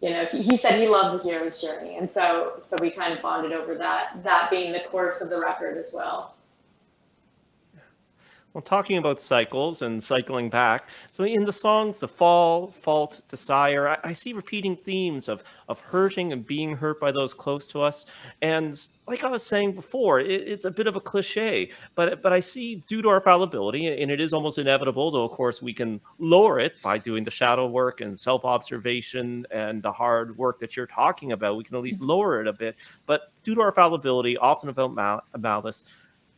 you 0.04 0.10
know, 0.12 0.26
he, 0.26 0.44
he 0.44 0.58
said 0.58 0.82
he 0.82 0.90
loves 0.90 1.24
the 1.24 1.30
hero's 1.30 1.62
journey, 1.62 1.96
and 1.98 2.12
so 2.12 2.60
so 2.66 2.78
we 2.82 2.92
kind 2.92 3.14
of 3.14 3.22
bonded 3.22 3.54
over 3.54 3.76
that. 3.76 4.22
That 4.24 4.50
being 4.52 4.74
the 4.74 4.82
course 4.82 5.22
of 5.22 5.30
the 5.30 5.40
record 5.40 5.78
as 5.78 5.94
well. 5.96 6.36
Well, 8.54 8.62
talking 8.62 9.00
about 9.00 9.20
cycles 9.20 9.82
and 9.82 10.04
cycling 10.04 10.48
back, 10.48 10.90
so 11.10 11.24
in 11.24 11.44
the 11.44 11.52
songs, 11.52 12.00
the 12.00 12.08
fall, 12.08 12.68
fault, 12.68 13.24
desire, 13.28 13.90
I, 13.90 13.98
I, 14.04 14.14
see 14.14 14.32
repeating 14.34 14.76
themes 14.76 15.28
of 15.28 15.44
of 15.70 15.80
hurting 15.80 16.32
and 16.32 16.46
being 16.46 16.78
hurt 16.78 17.00
by 17.00 17.12
those 17.12 17.34
close 17.34 17.66
to 17.68 17.82
us. 17.82 18.06
And 18.44 18.80
like 19.08 19.24
I 19.24 19.28
was 19.28 19.44
saying 19.44 19.74
before, 19.74 20.20
it, 20.20 20.48
it's 20.48 20.66
a 20.66 20.72
bit 20.72 20.86
of 20.86 20.96
a 20.96 21.02
cliche, 21.02 21.72
but 21.96 22.22
but 22.22 22.32
I 22.32 22.40
see 22.40 22.84
due 22.86 23.02
to 23.02 23.10
our 23.10 23.22
fallibility, 23.22 23.88
and 23.88 24.12
it 24.12 24.22
is 24.22 24.34
almost 24.34 24.60
inevitable, 24.60 25.10
though 25.10 25.26
of 25.26 25.32
course 25.32 25.64
we 25.64 25.74
can 25.74 26.00
lower 26.20 26.60
it 26.60 26.80
by 26.84 27.00
doing 27.00 27.24
the 27.24 27.32
shadow 27.32 27.66
work 27.66 28.02
and 28.02 28.18
self 28.20 28.46
observation 28.46 29.48
and 29.50 29.82
the 29.82 29.92
hard 29.92 30.38
work 30.38 30.60
that 30.60 30.78
you're 30.78 30.86
talking 30.86 31.32
about. 31.32 31.58
We 31.58 31.64
can 31.64 31.76
at 31.76 31.82
least 31.82 32.02
lower 32.02 32.40
it 32.40 32.48
a 32.48 32.54
bit. 32.54 32.76
But 33.08 33.32
due 33.42 33.56
to 33.56 33.62
our 33.62 33.72
fallibility, 33.72 34.38
often 34.38 34.70
about 34.70 34.94
mal- 34.94 35.24
malice, 35.40 35.86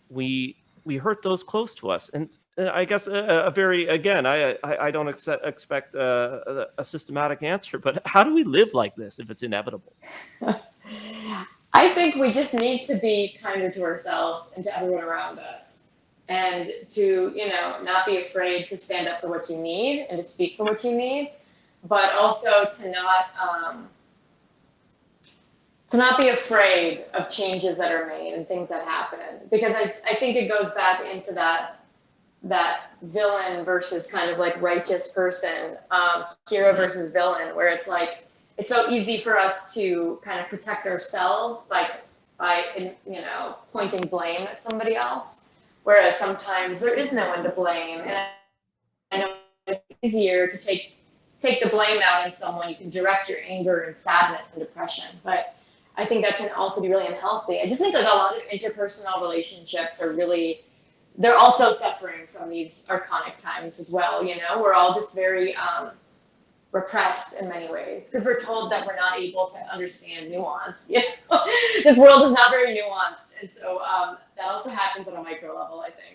we 0.09 0.55
we 0.85 0.97
hurt 0.97 1.21
those 1.21 1.43
close 1.43 1.73
to 1.75 1.89
us 1.89 2.09
and 2.09 2.29
uh, 2.57 2.71
I 2.73 2.85
guess 2.85 3.07
a, 3.07 3.13
a, 3.47 3.51
very 3.51 3.87
again, 3.87 4.25
I 4.25 4.51
I, 4.63 4.77
I 4.87 4.91
don't 4.91 5.09
expect 5.09 5.95
a, 5.95 6.69
a, 6.77 6.85
systematic 6.85 7.43
answer, 7.43 7.77
but 7.77 8.01
how 8.05 8.23
do 8.23 8.33
we 8.33 8.43
live 8.43 8.73
like 8.73 8.95
this 8.95 9.19
if 9.19 9.29
it's 9.29 9.43
inevitable? 9.43 9.93
I 11.73 11.93
think 11.93 12.15
we 12.15 12.31
just 12.31 12.53
need 12.53 12.85
to 12.85 12.95
be 12.95 13.37
kinder 13.41 13.69
to 13.71 13.83
ourselves 13.83 14.53
and 14.55 14.63
to 14.63 14.77
everyone 14.77 15.03
around 15.03 15.39
us, 15.39 15.87
and 16.29 16.71
to 16.91 17.33
you 17.35 17.49
know 17.49 17.81
not 17.83 18.05
be 18.05 18.21
afraid 18.21 18.69
to 18.69 18.77
stand 18.77 19.09
up 19.09 19.19
for 19.19 19.27
what 19.27 19.49
you 19.49 19.57
need 19.57 20.07
and 20.09 20.23
to 20.23 20.29
speak 20.29 20.55
for 20.55 20.63
what 20.63 20.81
you 20.85 20.95
need, 20.95 21.33
but 21.89 22.13
also 22.13 22.69
to 22.77 22.89
not 22.89 23.25
um, 23.41 23.89
to 25.91 25.97
not 25.97 26.19
be 26.19 26.29
afraid 26.29 27.05
of 27.13 27.29
changes 27.29 27.77
that 27.77 27.91
are 27.91 28.07
made 28.07 28.33
and 28.33 28.47
things 28.47 28.69
that 28.69 28.85
happen. 28.85 29.19
Because 29.51 29.75
I, 29.75 29.93
I 30.09 30.15
think 30.15 30.35
it 30.35 30.47
goes 30.47 30.73
back 30.73 31.01
into 31.05 31.33
that 31.33 31.81
that 32.43 32.91
villain 33.01 33.65
versus 33.65 34.11
kind 34.11 34.29
of 34.29 34.37
like 34.37 34.61
righteous 34.61 35.07
person 35.07 35.77
um, 35.89 36.25
hero 36.47 36.75
versus 36.75 37.11
villain 37.11 37.55
where 37.55 37.69
it's 37.69 37.87
like 37.87 38.19
it's 38.57 38.69
so 38.69 38.87
easy 38.91 39.17
for 39.17 39.39
us 39.39 39.73
to 39.73 40.19
kind 40.23 40.39
of 40.39 40.47
protect 40.47 40.85
ourselves 40.85 41.67
by 41.67 41.89
by 42.37 42.63
you 43.07 43.21
know 43.21 43.55
pointing 43.71 44.07
blame 44.07 44.41
at 44.41 44.61
somebody 44.61 44.95
else. 44.95 45.53
Whereas 45.83 46.17
sometimes 46.17 46.81
there 46.81 46.97
is 46.97 47.13
no 47.13 47.27
one 47.29 47.43
to 47.43 47.49
blame 47.49 48.01
and 48.01 48.27
I 49.11 49.17
know 49.17 49.35
it's 49.67 49.83
easier 50.03 50.47
to 50.47 50.57
take 50.57 50.95
take 51.39 51.61
the 51.61 51.69
blame 51.69 52.01
out 52.03 52.25
on 52.25 52.33
someone. 52.33 52.69
You 52.69 52.75
can 52.75 52.89
direct 52.89 53.29
your 53.29 53.39
anger 53.47 53.81
and 53.81 53.97
sadness 53.97 54.47
and 54.53 54.61
depression. 54.61 55.17
But 55.23 55.55
I 55.97 56.05
think 56.05 56.23
that 56.25 56.37
can 56.37 56.49
also 56.51 56.81
be 56.81 56.89
really 56.89 57.07
unhealthy. 57.07 57.61
I 57.61 57.67
just 57.67 57.79
think 57.79 57.93
like 57.93 58.05
a 58.05 58.07
lot 58.07 58.35
of 58.35 58.43
interpersonal 58.49 59.21
relationships 59.21 60.01
are 60.01 60.13
really 60.13 60.61
they're 61.17 61.37
also 61.37 61.71
suffering 61.73 62.27
from 62.33 62.49
these 62.49 62.85
archonic 62.89 63.39
times 63.41 63.79
as 63.79 63.91
well. 63.91 64.23
You 64.25 64.35
know, 64.35 64.61
we're 64.61 64.73
all 64.73 64.93
just 64.99 65.15
very 65.15 65.55
um, 65.55 65.91
repressed 66.71 67.35
in 67.39 67.47
many 67.47 67.71
ways 67.71 68.09
because 68.11 68.25
we're 68.25 68.41
told 68.41 68.71
that 68.71 68.85
we're 68.85 68.97
not 68.97 69.17
able 69.17 69.49
to 69.53 69.73
understand 69.73 70.29
nuance. 70.29 70.89
You 70.93 70.99
know? 71.31 71.39
this 71.83 71.97
world 71.97 72.27
is 72.27 72.33
not 72.33 72.51
very 72.51 72.77
nuanced, 72.77 73.41
and 73.41 73.49
so 73.49 73.79
um, 73.81 74.17
that 74.35 74.45
also 74.45 74.69
happens 74.69 75.07
on 75.07 75.15
a 75.15 75.23
micro 75.23 75.57
level, 75.57 75.79
I 75.79 75.89
think. 75.89 76.14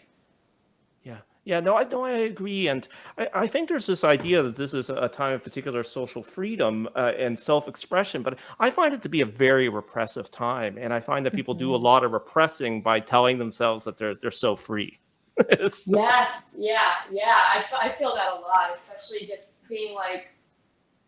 Yeah, 1.51 1.59
no, 1.59 1.77
I 1.77 1.83
no, 1.83 2.05
I 2.05 2.13
agree, 2.13 2.69
and 2.69 2.87
I, 3.19 3.29
I 3.35 3.47
think 3.49 3.69
there's 3.69 3.85
this 3.85 4.05
idea 4.05 4.41
that 4.41 4.55
this 4.55 4.73
is 4.73 4.89
a 4.89 5.09
time 5.09 5.33
of 5.33 5.43
particular 5.43 5.83
social 5.83 6.23
freedom 6.23 6.89
uh, 6.95 7.11
and 7.19 7.37
self-expression, 7.37 8.23
but 8.23 8.39
I 8.61 8.71
find 8.71 8.95
it 8.95 9.03
to 9.03 9.09
be 9.09 9.23
a 9.23 9.27
very 9.27 9.69
repressive 9.69 10.31
time, 10.31 10.79
and 10.79 10.95
I 10.95 11.01
find 11.01 11.27
that 11.27 11.35
people 11.35 11.55
do 11.55 11.75
a 11.75 11.79
Mhm. 11.79 11.83
lot 11.83 12.05
of 12.05 12.13
repressing 12.13 12.83
by 12.83 13.01
telling 13.01 13.37
themselves 13.39 13.83
that 13.83 13.97
they're 13.99 14.15
they're 14.15 14.31
so 14.31 14.55
free. 14.55 15.01
Yes, 15.87 16.55
yeah, 16.57 16.93
yeah. 17.11 17.35
I, 17.55 17.59
f- 17.59 17.75
I 17.83 17.89
feel 17.99 18.15
that 18.15 18.29
a 18.33 18.37
lot, 18.37 18.71
especially 18.79 19.27
just 19.27 19.67
being 19.69 19.97
like, 19.97 20.29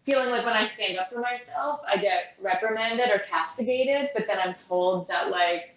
feeling 0.02 0.30
like 0.30 0.44
when 0.44 0.54
I 0.56 0.66
stand 0.66 0.98
up 0.98 1.08
for 1.12 1.20
myself, 1.20 1.82
I 1.86 1.98
get 1.98 2.34
reprimanded 2.40 3.10
or 3.10 3.20
castigated, 3.30 4.10
but 4.12 4.26
then 4.26 4.40
I'm 4.40 4.56
told 4.56 5.06
that 5.06 5.30
like 5.30 5.76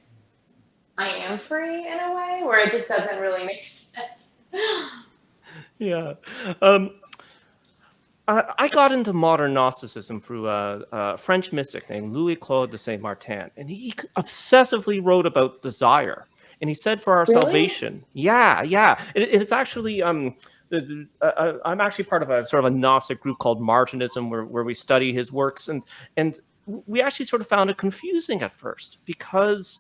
I 0.98 1.10
am 1.10 1.38
free 1.38 1.86
in 1.88 2.00
a 2.00 2.16
way 2.16 2.42
where 2.44 2.58
it 2.66 2.72
just 2.72 2.90
doesn't 2.90 3.22
really 3.22 3.46
make 3.46 3.64
sense. 3.64 4.35
Yeah. 5.80 6.14
Um, 6.62 6.92
I, 8.28 8.44
I 8.58 8.68
got 8.70 8.92
into 8.92 9.14
modern 9.14 9.54
Gnosticism 9.54 10.22
through 10.22 10.48
a, 10.48 10.84
a 10.92 11.18
French 11.18 11.52
mystic 11.52 11.90
named 11.90 12.14
Louis 12.14 12.36
Claude 12.36 12.72
de 12.72 12.78
Saint 12.78 13.02
Martin, 13.02 13.52
and 13.58 13.70
he 13.70 13.94
obsessively 14.18 15.04
wrote 15.04 15.26
about 15.26 15.62
desire. 15.62 16.28
And 16.62 16.70
he 16.70 16.74
said, 16.74 17.04
for 17.04 17.14
our 17.18 17.26
Really? 17.28 17.42
salvation, 17.42 18.06
yeah, 18.14 18.64
yeah. 18.64 19.02
It, 19.14 19.24
it's 19.42 19.52
actually 19.52 20.02
um, 20.02 20.36
uh, 20.72 20.80
uh, 21.22 21.54
I'm 21.66 21.82
actually 21.82 22.06
part 22.06 22.24
of 22.24 22.30
a 22.30 22.48
sort 22.48 22.66
of 22.66 22.72
a 22.74 22.76
Gnostic 22.76 23.20
group 23.20 23.38
called 23.40 23.62
Martinism, 23.62 24.30
where, 24.30 24.46
where 24.46 24.64
we 24.64 24.74
study 24.74 25.14
his 25.14 25.32
works, 25.32 25.68
and 25.68 25.84
and 26.18 26.40
we 26.66 27.02
actually 27.02 27.26
sort 27.26 27.42
of 27.42 27.48
found 27.48 27.70
it 27.70 27.78
confusing 27.78 28.42
at 28.42 28.52
first 28.52 28.98
because 29.06 29.80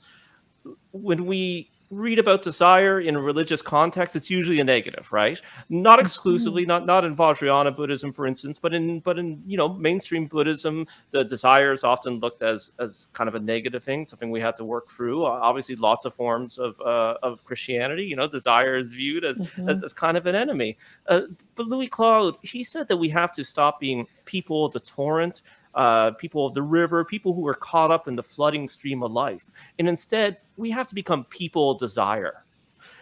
when 0.92 1.26
we 1.26 1.72
read 1.90 2.20
about 2.20 2.42
desire 2.42 3.02
in 3.02 3.16
a 3.16 3.22
religious 3.22 3.62
context, 3.62 4.16
it's 4.16 4.30
usually 4.30 4.60
a 4.60 4.64
negative, 4.64 5.08
right? 5.12 5.40
Not 5.70 6.00
exclusively, 6.00 6.66
not 6.66 6.86
not 6.86 7.06
in 7.06 7.16
Vajrayana 7.16 7.76
Buddhism, 7.76 8.12
for 8.12 8.26
instance, 8.26 8.58
but 8.60 8.74
in 8.74 9.00
but 9.02 9.20
in 9.20 9.42
you 9.46 9.58
know 9.58 9.70
mainstream 9.70 10.26
Buddhism, 10.26 10.88
the 11.12 11.24
desire 11.24 11.72
is 11.72 11.84
often 11.84 12.20
looked 12.20 12.42
as 12.42 12.72
as 12.80 13.08
kind 13.14 13.28
of 13.28 13.36
a 13.36 13.40
negative 13.40 13.84
thing, 13.84 14.06
something 14.06 14.32
we 14.32 14.42
have 14.42 14.56
to 14.58 14.66
work 14.66 14.90
through. 14.90 15.26
Obviously, 15.26 15.76
lots 15.76 16.06
of 16.06 16.14
forms 16.14 16.58
of 16.58 16.80
uh, 16.82 17.16
of 17.22 17.44
Christianity, 17.46 18.04
you 18.04 18.16
know, 18.16 18.28
desire 18.28 18.78
is 18.78 18.90
viewed 18.90 19.24
as 19.24 19.40
as, 19.68 19.84
as 19.84 19.94
kind 19.94 20.18
of 20.18 20.26
an 20.26 20.36
enemy. 20.36 20.78
Uh, 21.08 21.22
but 21.56 21.68
Louis 21.68 21.88
Claude, 21.88 22.36
he 22.42 22.64
said 22.64 22.88
that 22.88 22.98
we 22.98 23.10
have 23.10 23.32
to 23.34 23.44
stop 23.44 23.80
being 23.80 24.06
people 24.26 24.66
of 24.66 24.74
the 24.74 24.80
torrent, 24.80 25.42
uh, 25.76 26.12
people 26.12 26.46
of 26.48 26.54
the 26.54 26.62
river, 26.62 27.06
people 27.06 27.34
who 27.34 27.48
are 27.48 27.54
caught 27.54 27.92
up 27.92 28.08
in 28.08 28.16
the 28.16 28.24
flooding 28.24 28.68
stream 28.68 29.04
of 29.04 29.12
life. 29.12 29.46
And 29.80 29.88
instead, 29.88 30.38
we 30.58 30.72
have 30.72 30.88
to 30.88 30.96
become 30.96 31.26
people 31.26 31.78
desire. 31.78 32.46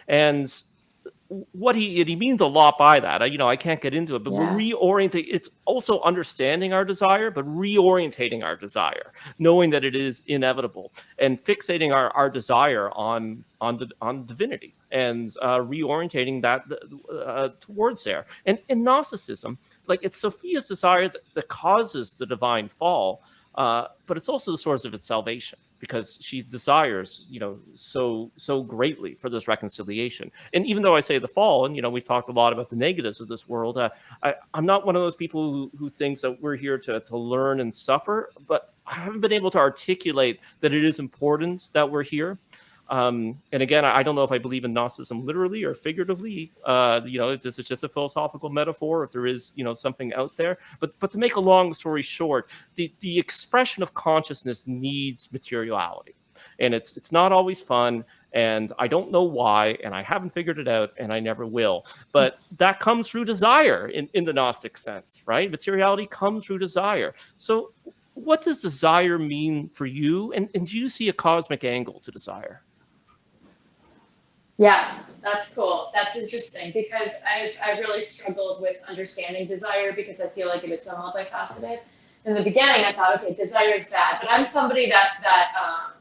And 0.08 0.52
what 1.52 1.74
he 1.74 2.00
and 2.00 2.08
he 2.08 2.16
means 2.16 2.40
a 2.40 2.46
lot 2.46 2.76
by 2.78 3.00
that. 3.00 3.22
I, 3.22 3.26
you 3.26 3.38
know, 3.38 3.48
I 3.48 3.56
can't 3.56 3.80
get 3.80 3.94
into 3.94 4.14
it, 4.16 4.24
but 4.24 4.32
Yeah. 4.32 4.40
reorienting. 4.40 5.24
It's 5.28 5.48
also 5.64 6.00
understanding 6.02 6.72
our 6.72 6.84
desire, 6.84 7.30
but 7.30 7.46
reorientating 7.46 8.44
our 8.44 8.56
desire, 8.56 9.12
knowing 9.38 9.70
that 9.70 9.84
it 9.84 9.96
is 9.96 10.22
inevitable, 10.26 10.92
and 11.18 11.42
fixating 11.44 11.92
our, 11.94 12.10
our 12.10 12.30
desire 12.30 12.90
on 12.92 13.44
on 13.60 13.78
the 13.78 13.88
on 14.02 14.26
divinity 14.26 14.74
and 14.92 15.34
uh, 15.42 15.58
reorientating 15.58 16.42
that 16.42 16.62
uh, 17.12 17.48
towards 17.58 18.04
there. 18.04 18.26
And 18.46 18.58
in 18.68 18.84
Gnosticism, 18.84 19.58
like 19.88 20.00
it's 20.02 20.18
Sophia's 20.20 20.66
desire 20.68 21.08
that, 21.08 21.22
that 21.34 21.48
causes 21.48 22.12
the 22.12 22.26
divine 22.26 22.68
fall, 22.68 23.22
uh, 23.56 23.86
but 24.06 24.16
it's 24.16 24.28
also 24.28 24.52
the 24.52 24.58
source 24.58 24.84
of 24.84 24.94
its 24.94 25.06
salvation 25.06 25.58
because 25.84 26.18
she 26.20 26.40
desires, 26.40 27.26
you 27.30 27.38
know, 27.38 27.58
so 27.72 28.30
so 28.36 28.62
greatly 28.62 29.14
for 29.14 29.28
this 29.28 29.46
reconciliation. 29.46 30.30
And 30.54 30.64
even 30.66 30.82
though 30.82 30.96
I 30.96 31.00
say 31.00 31.18
the 31.18 31.28
fall, 31.28 31.66
and 31.66 31.76
you 31.76 31.82
know, 31.82 31.90
we've 31.90 32.04
talked 32.04 32.30
a 32.30 32.32
lot 32.32 32.54
about 32.54 32.70
the 32.70 32.76
negatives 32.76 33.20
of 33.20 33.28
this 33.28 33.46
world, 33.46 33.76
uh, 33.76 33.90
I, 34.22 34.34
I'm 34.54 34.64
not 34.64 34.86
one 34.86 34.96
of 34.96 35.02
those 35.02 35.14
people 35.14 35.52
who, 35.52 35.70
who 35.78 35.90
thinks 35.90 36.22
that 36.22 36.40
we're 36.40 36.56
here 36.56 36.78
to 36.78 37.00
to 37.00 37.16
learn 37.16 37.60
and 37.60 37.72
suffer, 37.74 38.30
but 38.46 38.72
I 38.86 38.94
haven't 38.94 39.20
been 39.20 39.32
able 39.32 39.50
to 39.50 39.58
articulate 39.58 40.40
that 40.60 40.72
it 40.72 40.84
is 40.84 40.98
important 40.98 41.70
that 41.74 41.90
we're 41.90 42.02
here. 42.02 42.38
Um, 42.88 43.40
and 43.52 43.62
again, 43.62 43.84
I 43.84 44.02
don't 44.02 44.14
know 44.14 44.24
if 44.24 44.32
I 44.32 44.38
believe 44.38 44.64
in 44.64 44.72
Gnosticism 44.72 45.24
literally 45.24 45.64
or 45.64 45.74
figuratively. 45.74 46.52
Uh, 46.64 47.00
you 47.04 47.18
know, 47.18 47.30
if 47.30 47.42
this 47.42 47.58
is 47.58 47.66
just 47.66 47.82
a 47.82 47.88
philosophical 47.88 48.50
metaphor, 48.50 49.04
if 49.04 49.10
there 49.10 49.26
is, 49.26 49.52
you 49.56 49.64
know, 49.64 49.74
something 49.74 50.12
out 50.14 50.36
there. 50.36 50.58
But 50.80 50.98
but 51.00 51.10
to 51.12 51.18
make 51.18 51.36
a 51.36 51.40
long 51.40 51.72
story 51.72 52.02
short, 52.02 52.50
the 52.74 52.92
the 53.00 53.18
expression 53.18 53.82
of 53.82 53.94
consciousness 53.94 54.66
needs 54.66 55.32
materiality, 55.32 56.14
and 56.58 56.74
it's 56.74 56.92
it's 56.92 57.10
not 57.10 57.32
always 57.32 57.60
fun. 57.60 58.04
And 58.32 58.72
I 58.80 58.88
don't 58.88 59.12
know 59.12 59.22
why, 59.22 59.78
and 59.84 59.94
I 59.94 60.02
haven't 60.02 60.30
figured 60.30 60.58
it 60.58 60.66
out, 60.66 60.92
and 60.98 61.12
I 61.12 61.20
never 61.20 61.46
will. 61.46 61.86
But 62.10 62.40
that 62.58 62.80
comes 62.80 63.08
through 63.08 63.26
desire 63.26 63.86
in, 63.88 64.08
in 64.14 64.24
the 64.24 64.32
Gnostic 64.32 64.76
sense, 64.76 65.22
right? 65.24 65.48
Materiality 65.48 66.08
comes 66.08 66.44
through 66.44 66.58
desire. 66.58 67.14
So, 67.36 67.70
what 68.14 68.42
does 68.42 68.60
desire 68.60 69.20
mean 69.20 69.68
for 69.68 69.86
you? 69.86 70.32
And, 70.32 70.50
and 70.52 70.66
do 70.66 70.76
you 70.76 70.88
see 70.88 71.08
a 71.10 71.12
cosmic 71.12 71.62
angle 71.62 72.00
to 72.00 72.10
desire? 72.10 72.62
Yes, 74.58 75.12
that's 75.22 75.52
cool. 75.52 75.90
That's 75.94 76.16
interesting 76.16 76.70
because 76.72 77.14
I've, 77.28 77.56
I've 77.64 77.78
really 77.80 78.04
struggled 78.04 78.60
with 78.62 78.76
understanding 78.88 79.48
desire 79.48 79.92
because 79.92 80.20
I 80.20 80.28
feel 80.28 80.48
like 80.48 80.62
it 80.62 80.70
is 80.70 80.84
so 80.84 80.92
multifaceted. 80.94 81.80
In 82.24 82.34
the 82.34 82.42
beginning, 82.42 82.84
I 82.84 82.92
thought, 82.92 83.22
okay, 83.22 83.34
desire 83.34 83.74
is 83.74 83.86
bad, 83.88 84.18
but 84.20 84.30
I'm 84.30 84.46
somebody 84.46 84.88
that 84.90 85.18
that 85.22 85.48
um, 85.62 85.92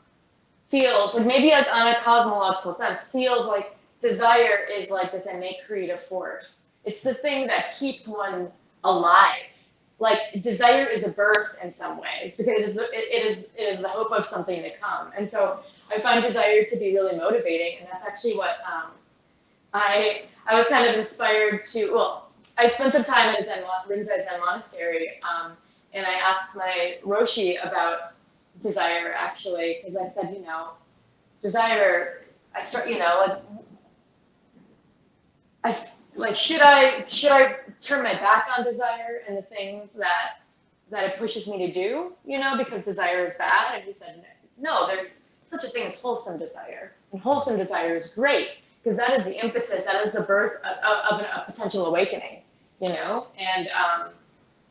feels 0.67 1.15
like 1.15 1.25
maybe 1.25 1.51
like 1.51 1.67
on 1.71 1.87
a 1.87 1.99
cosmological 2.01 2.75
sense 2.75 3.01
feels 3.11 3.47
like 3.47 3.75
desire 4.01 4.67
is 4.73 4.89
like 4.89 5.11
this 5.11 5.27
innate 5.27 5.57
creative 5.67 6.01
force. 6.03 6.69
It's 6.85 7.03
the 7.03 7.13
thing 7.13 7.47
that 7.47 7.75
keeps 7.77 8.07
one 8.07 8.49
alive. 8.83 9.67
Like 9.99 10.19
desire 10.41 10.85
is 10.85 11.03
a 11.05 11.09
birth 11.09 11.57
in 11.63 11.73
some 11.73 11.99
ways 11.99 12.37
because 12.37 12.77
it 12.77 12.89
it 12.93 13.25
is 13.25 13.49
it 13.57 13.63
is 13.63 13.81
the 13.81 13.89
hope 13.89 14.11
of 14.11 14.25
something 14.27 14.61
to 14.63 14.71
come, 14.77 15.11
and 15.17 15.29
so 15.29 15.59
I 15.91 15.99
find 15.99 16.23
desire 16.23 16.63
to 16.65 16.77
be 16.77 16.93
really 16.93 17.15
motivating, 17.17 17.79
and 17.79 17.87
that's 17.91 18.05
actually 18.05 18.37
what 18.37 18.57
um, 18.71 18.91
I 19.73 20.23
I 20.47 20.57
was 20.57 20.67
kind 20.67 20.87
of 20.89 20.95
inspired 20.99 21.65
to. 21.67 21.91
Well, 21.93 22.29
I 22.57 22.67
spent 22.67 22.93
some 22.93 23.03
time 23.03 23.29
at 23.35 23.41
a 23.41 23.45
Zen 23.45 23.63
Rinzai 23.89 24.25
Zen 24.27 24.39
monastery, 24.39 25.19
um, 25.23 25.53
and 25.93 26.05
I 26.05 26.13
asked 26.13 26.55
my 26.55 26.97
roshi 27.03 27.55
about 27.65 28.13
desire 28.61 29.13
actually, 29.17 29.79
because 29.85 29.99
I 29.99 30.09
said, 30.09 30.33
you 30.33 30.41
know, 30.41 30.71
desire. 31.41 32.21
I 32.55 32.63
start, 32.63 32.87
you 32.87 32.99
know, 32.99 33.25
like 33.25 33.41
I 35.63 35.77
like 36.15 36.35
should 36.35 36.61
I 36.61 37.05
should 37.05 37.31
I 37.31 37.55
turn 37.81 38.03
my 38.03 38.13
back 38.13 38.47
on 38.57 38.63
desire 38.63 39.23
and 39.27 39.37
the 39.37 39.41
things 39.41 39.91
that 39.97 40.41
that 40.91 41.13
it 41.13 41.17
pushes 41.17 41.47
me 41.47 41.57
to 41.65 41.73
do, 41.73 42.13
you 42.25 42.37
know, 42.37 42.57
because 42.57 42.85
desire 42.85 43.25
is 43.25 43.35
bad. 43.37 43.75
And 43.75 43.83
he 43.83 43.93
said, 43.93 44.23
no, 44.59 44.85
there's 44.87 45.21
such 45.53 45.69
a 45.69 45.71
thing 45.71 45.87
as 45.87 45.97
wholesome 45.97 46.39
desire. 46.39 46.93
And 47.11 47.21
wholesome 47.21 47.57
desire 47.57 47.95
is 47.95 48.13
great 48.13 48.49
because 48.83 48.97
that 48.97 49.19
is 49.19 49.25
the 49.25 49.43
impetus, 49.43 49.85
that 49.85 50.05
is 50.05 50.13
the 50.13 50.21
birth 50.21 50.55
of, 50.63 50.77
of, 50.83 51.19
of 51.19 51.25
a 51.47 51.51
potential 51.51 51.85
awakening, 51.85 52.41
you 52.81 52.89
know? 52.89 53.27
And, 53.37 53.67
um, 53.69 54.09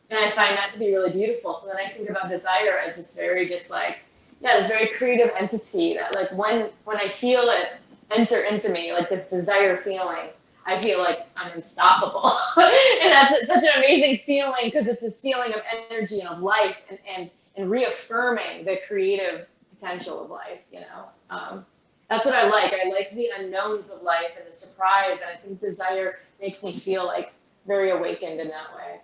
and 0.09 0.19
I 0.19 0.29
find 0.31 0.55
that 0.57 0.71
to 0.73 0.79
be 0.79 0.91
really 0.91 1.11
beautiful. 1.11 1.59
So 1.61 1.67
then 1.67 1.77
I 1.77 1.89
think 1.89 2.09
about 2.09 2.29
desire 2.29 2.77
as 2.77 2.97
this 2.97 3.15
very 3.15 3.47
just 3.47 3.69
like, 3.69 3.99
yeah, 4.41 4.59
this 4.59 4.67
very 4.67 4.89
creative 4.97 5.31
entity 5.39 5.95
that 5.95 6.13
like 6.13 6.31
when, 6.33 6.69
when 6.83 6.97
I 6.97 7.09
feel 7.09 7.43
it 7.43 7.69
enter 8.11 8.41
into 8.41 8.69
me, 8.71 8.91
like 8.93 9.09
this 9.09 9.29
desire 9.29 9.77
feeling, 9.77 10.29
I 10.65 10.81
feel 10.81 10.99
like 10.99 11.25
I'm 11.35 11.51
unstoppable. 11.53 12.31
and 12.57 13.11
that's 13.11 13.47
such 13.47 13.63
an 13.63 13.77
amazing 13.77 14.19
feeling 14.25 14.65
because 14.65 14.87
it's 14.87 15.01
this 15.01 15.19
feeling 15.19 15.53
of 15.53 15.61
energy 15.89 16.19
and 16.19 16.29
of 16.29 16.39
life 16.39 16.77
and, 16.89 16.99
and, 17.15 17.29
and 17.55 17.69
reaffirming 17.69 18.65
the 18.65 18.77
creative 18.87 19.47
potential 19.83 20.23
of 20.23 20.29
life, 20.29 20.59
you 20.71 20.81
know? 20.81 21.05
Um, 21.29 21.65
that's 22.09 22.25
what 22.25 22.35
I 22.35 22.47
like. 22.47 22.73
I 22.73 22.89
like 22.89 23.13
the 23.15 23.29
unknowns 23.37 23.91
of 23.91 24.01
life 24.01 24.31
and 24.37 24.51
the 24.51 24.57
surprise. 24.57 25.19
And 25.21 25.31
I 25.31 25.35
think 25.41 25.59
desire 25.59 26.19
makes 26.41 26.63
me 26.63 26.73
feel 26.73 27.05
like 27.05 27.31
very 27.65 27.91
awakened 27.91 28.39
in 28.39 28.47
that 28.49 28.75
way. 28.75 28.99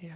Yeah. 0.00 0.12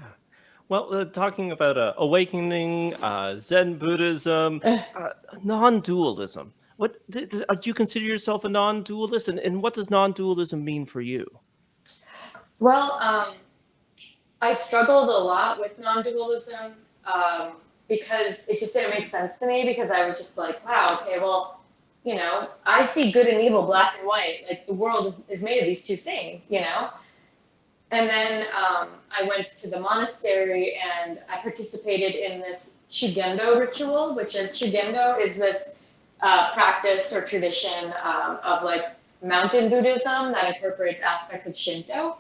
Well, 0.69 0.95
uh, 0.95 1.05
talking 1.05 1.53
about 1.53 1.77
uh, 1.77 1.93
awakening, 1.99 2.95
uh, 2.95 3.39
Zen 3.39 3.77
Buddhism, 3.77 4.61
uh, 4.65 5.11
non-dualism. 5.43 6.53
What 6.77 6.99
do, 7.11 7.27
do 7.27 7.45
uh, 7.49 7.55
do 7.55 7.71
you 7.71 7.75
consider 7.75 8.05
yourself 8.05 8.45
a 8.45 8.49
non-dualist, 8.49 9.29
and, 9.29 9.39
and 9.39 9.63
what 9.63 9.75
does 9.75 9.91
non-dualism 9.91 10.65
mean 10.65 10.87
for 10.87 11.01
you? 11.01 11.25
Well, 12.59 12.93
um, 13.01 13.35
I 14.41 14.55
struggled 14.55 15.09
a 15.09 15.13
lot 15.13 15.61
with 15.61 15.79
non-dualism 15.79 16.73
um, 17.05 17.53
because 17.89 18.49
it 18.49 18.59
just 18.61 18.73
didn't 18.73 18.91
make 18.91 19.07
sense 19.07 19.39
to 19.39 19.47
me 19.47 19.65
because 19.65 19.91
I 19.91 20.07
was 20.07 20.19
just 20.19 20.37
like, 20.39 20.65
wow, 20.67 20.99
okay, 21.03 21.19
well, 21.19 21.61
you 22.05 22.15
know, 22.15 22.49
I 22.65 22.87
see 22.87 23.13
good 23.13 23.27
and 23.27 23.43
evil, 23.43 23.63
black 23.63 23.95
and 23.99 24.07
white. 24.07 24.45
Like 24.49 24.67
the 24.67 24.75
world 24.75 25.07
is, 25.07 25.25
is 25.29 25.43
made 25.43 25.61
of 25.61 25.67
these 25.67 25.87
two 25.87 25.97
things, 25.97 26.51
you 26.51 26.61
know? 26.61 26.91
and 27.95 28.09
then 28.09 28.47
um, 28.49 28.89
I 29.11 29.23
went 29.29 29.47
to 29.47 29.71
the 29.71 29.79
monastery 29.79 30.77
and 30.77 31.21
I 31.29 31.41
participated 31.41 32.15
in 32.15 32.41
this 32.41 32.83
Shugendo 32.91 33.61
ritual, 33.61 34.17
which 34.17 34.35
is 34.35 34.51
Shugendo 34.51 35.21
is 35.21 35.37
this 35.37 35.77
uh, 36.21 36.53
practice 36.55 37.15
or 37.15 37.25
tradition 37.25 37.93
um, 38.03 38.39
of 38.43 38.65
like 38.65 38.85
mountain 39.23 39.71
Buddhism 39.71 40.33
that 40.33 40.57
incorporates 40.57 41.03
aspects 41.03 41.47
of 41.47 41.57
Shinto. 41.57 42.17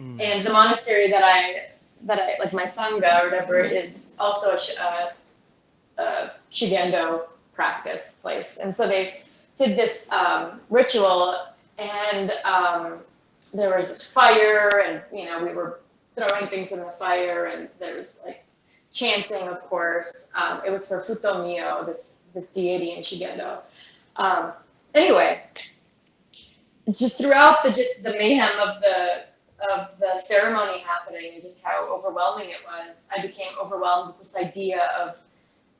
Mm. 0.00 0.20
And 0.20 0.46
the 0.46 0.50
monastery 0.50 1.10
that 1.10 1.24
I 1.24 1.70
that 2.02 2.18
I 2.18 2.42
like 2.42 2.52
my 2.52 2.64
sangha 2.64 3.22
or 3.22 3.30
whatever 3.30 3.60
is 3.60 4.16
also 4.18 4.50
a, 4.50 5.12
a, 5.98 6.02
a 6.02 6.32
Shugendo 6.50 7.24
practice 7.54 8.18
place, 8.22 8.58
and 8.58 8.74
so 8.74 8.86
they 8.86 9.22
did 9.56 9.76
this 9.76 10.10
um, 10.12 10.60
ritual, 10.70 11.36
and 11.78 12.32
um, 12.44 12.98
there 13.52 13.76
was 13.76 13.88
this 13.88 14.06
fire, 14.06 14.82
and 14.86 15.02
you 15.12 15.26
know 15.26 15.44
we 15.44 15.52
were 15.52 15.80
throwing 16.16 16.46
things 16.48 16.72
in 16.72 16.80
the 16.80 16.92
fire, 16.98 17.46
and 17.46 17.68
there 17.78 17.96
was 17.96 18.20
like 18.24 18.44
chanting, 18.92 19.48
of 19.48 19.60
course. 19.62 20.32
Um, 20.34 20.60
it 20.66 20.70
was 20.70 20.88
for 20.88 21.02
Fudo 21.02 21.36
Myoo, 21.36 21.86
this 21.86 22.28
this 22.34 22.52
deity 22.52 22.92
in 22.92 23.02
Shugendo. 23.02 23.60
Um, 24.16 24.52
anyway, 24.94 25.42
just 26.90 27.18
throughout 27.18 27.62
the 27.62 27.70
just 27.70 28.02
the 28.02 28.12
mayhem 28.12 28.58
of 28.58 28.80
the 28.80 29.24
of 29.70 29.88
the 29.98 30.20
ceremony 30.20 30.80
happening 30.80 31.32
and 31.34 31.42
just 31.42 31.64
how 31.64 31.88
overwhelming 31.92 32.50
it 32.50 32.58
was, 32.66 33.10
I 33.16 33.20
became 33.22 33.52
overwhelmed 33.60 34.08
with 34.08 34.18
this 34.18 34.36
idea 34.36 34.88
of 34.98 35.18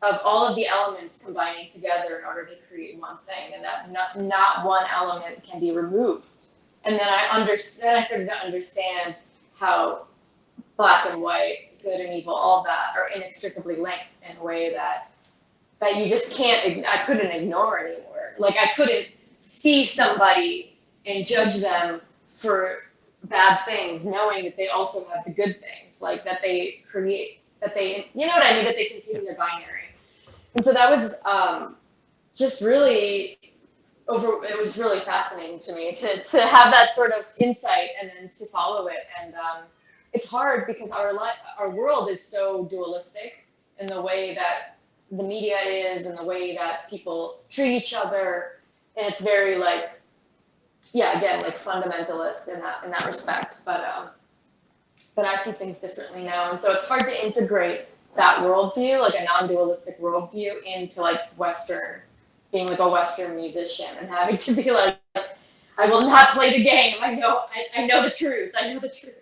of 0.02 0.20
all 0.24 0.46
of 0.46 0.54
the 0.54 0.66
elements 0.66 1.24
combining 1.24 1.70
together 1.70 2.18
in 2.18 2.24
order 2.24 2.44
to 2.44 2.54
create 2.68 3.00
one 3.00 3.16
thing, 3.26 3.54
and 3.54 3.64
that 3.64 3.90
not, 3.90 4.18
not 4.20 4.64
one 4.64 4.84
element 4.94 5.42
can 5.42 5.58
be 5.58 5.72
removed. 5.72 6.30
And 6.84 6.94
then 6.94 7.08
I 7.08 7.28
understand. 7.32 7.98
I 7.98 8.04
started 8.04 8.26
to 8.26 8.44
understand 8.44 9.16
how 9.56 10.06
black 10.76 11.06
and 11.10 11.20
white, 11.20 11.80
good 11.82 12.00
and 12.00 12.14
evil, 12.14 12.32
all 12.34 12.62
that 12.62 12.94
are 12.96 13.08
inextricably 13.14 13.76
linked 13.76 14.04
in 14.28 14.36
a 14.36 14.42
way 14.42 14.72
that 14.72 15.10
that 15.80 15.96
you 15.96 16.06
just 16.06 16.34
can't. 16.34 16.86
I 16.86 17.04
couldn't 17.04 17.30
ignore 17.32 17.80
anymore. 17.80 18.34
Like 18.38 18.54
I 18.56 18.72
couldn't 18.76 19.08
see 19.42 19.84
somebody 19.84 20.78
and 21.06 21.26
judge 21.26 21.60
them 21.60 22.00
for 22.34 22.82
bad 23.24 23.64
things, 23.64 24.06
knowing 24.06 24.44
that 24.44 24.56
they 24.56 24.68
also 24.68 25.06
have 25.08 25.24
the 25.24 25.32
good 25.32 25.56
things, 25.60 26.00
like 26.00 26.24
that 26.24 26.40
they 26.42 26.82
create, 26.90 27.40
that 27.60 27.74
they, 27.74 28.10
you 28.14 28.26
know 28.26 28.32
what 28.32 28.46
I 28.46 28.54
mean, 28.54 28.64
that 28.64 28.76
they 28.76 28.86
continue 28.86 29.24
their 29.24 29.36
binary. 29.36 29.88
And 30.54 30.64
so 30.64 30.72
that 30.72 30.90
was 30.90 31.14
um, 31.24 31.76
just 32.34 32.62
really 32.62 33.38
over. 34.08 34.44
It 34.44 34.58
was 34.58 34.78
really 34.78 35.00
fascinating 35.00 35.60
to 35.60 35.74
me 35.74 35.92
to 35.92 36.22
to 36.22 36.40
have 36.40 36.72
that 36.72 36.94
sort 36.94 37.12
of 37.12 37.24
insight 37.38 37.90
and 38.00 38.10
then 38.16 38.30
to 38.38 38.46
follow 38.46 38.86
it. 38.88 39.06
And 39.22 39.34
um, 39.34 39.64
it's 40.12 40.28
hard 40.28 40.66
because 40.66 40.90
our 40.90 41.12
life, 41.12 41.36
our 41.58 41.70
world 41.70 42.10
is 42.10 42.22
so 42.24 42.64
dualistic 42.64 43.44
in 43.78 43.86
the 43.86 44.00
way 44.00 44.34
that 44.34 44.78
the 45.12 45.22
media 45.22 45.58
is 45.58 46.06
and 46.06 46.18
the 46.18 46.24
way 46.24 46.56
that 46.56 46.88
people 46.90 47.40
treat 47.50 47.76
each 47.76 47.94
other, 47.94 48.60
and 48.96 49.06
it's 49.12 49.22
very 49.22 49.56
like 49.56 49.97
yeah, 50.92 51.18
again, 51.18 51.42
like 51.42 51.58
fundamentalist 51.58 52.48
in 52.52 52.60
that 52.60 52.84
in 52.84 52.90
that 52.90 53.06
respect. 53.06 53.56
But 53.64 53.84
um, 53.84 54.08
but 55.14 55.24
I 55.24 55.36
see 55.36 55.52
things 55.52 55.80
differently 55.80 56.24
now, 56.24 56.52
and 56.52 56.60
so 56.60 56.72
it's 56.72 56.88
hard 56.88 57.06
to 57.06 57.26
integrate 57.26 57.86
that 58.16 58.40
worldview, 58.40 59.00
like 59.00 59.14
a 59.14 59.24
non-dualistic 59.24 60.00
worldview, 60.00 60.62
into 60.64 61.00
like 61.00 61.32
Western, 61.36 62.02
being 62.52 62.66
like 62.66 62.80
a 62.80 62.88
Western 62.88 63.36
musician 63.36 63.88
and 63.98 64.08
having 64.08 64.38
to 64.38 64.52
be 64.54 64.70
like, 64.70 64.98
I 65.14 65.88
will 65.88 66.02
not 66.02 66.30
play 66.30 66.56
the 66.56 66.64
game. 66.64 66.96
I 67.00 67.14
know, 67.14 67.44
I, 67.54 67.82
I 67.82 67.86
know 67.86 68.02
the 68.02 68.10
truth. 68.10 68.52
I 68.58 68.72
know 68.72 68.80
the 68.80 68.88
truth. 68.88 69.14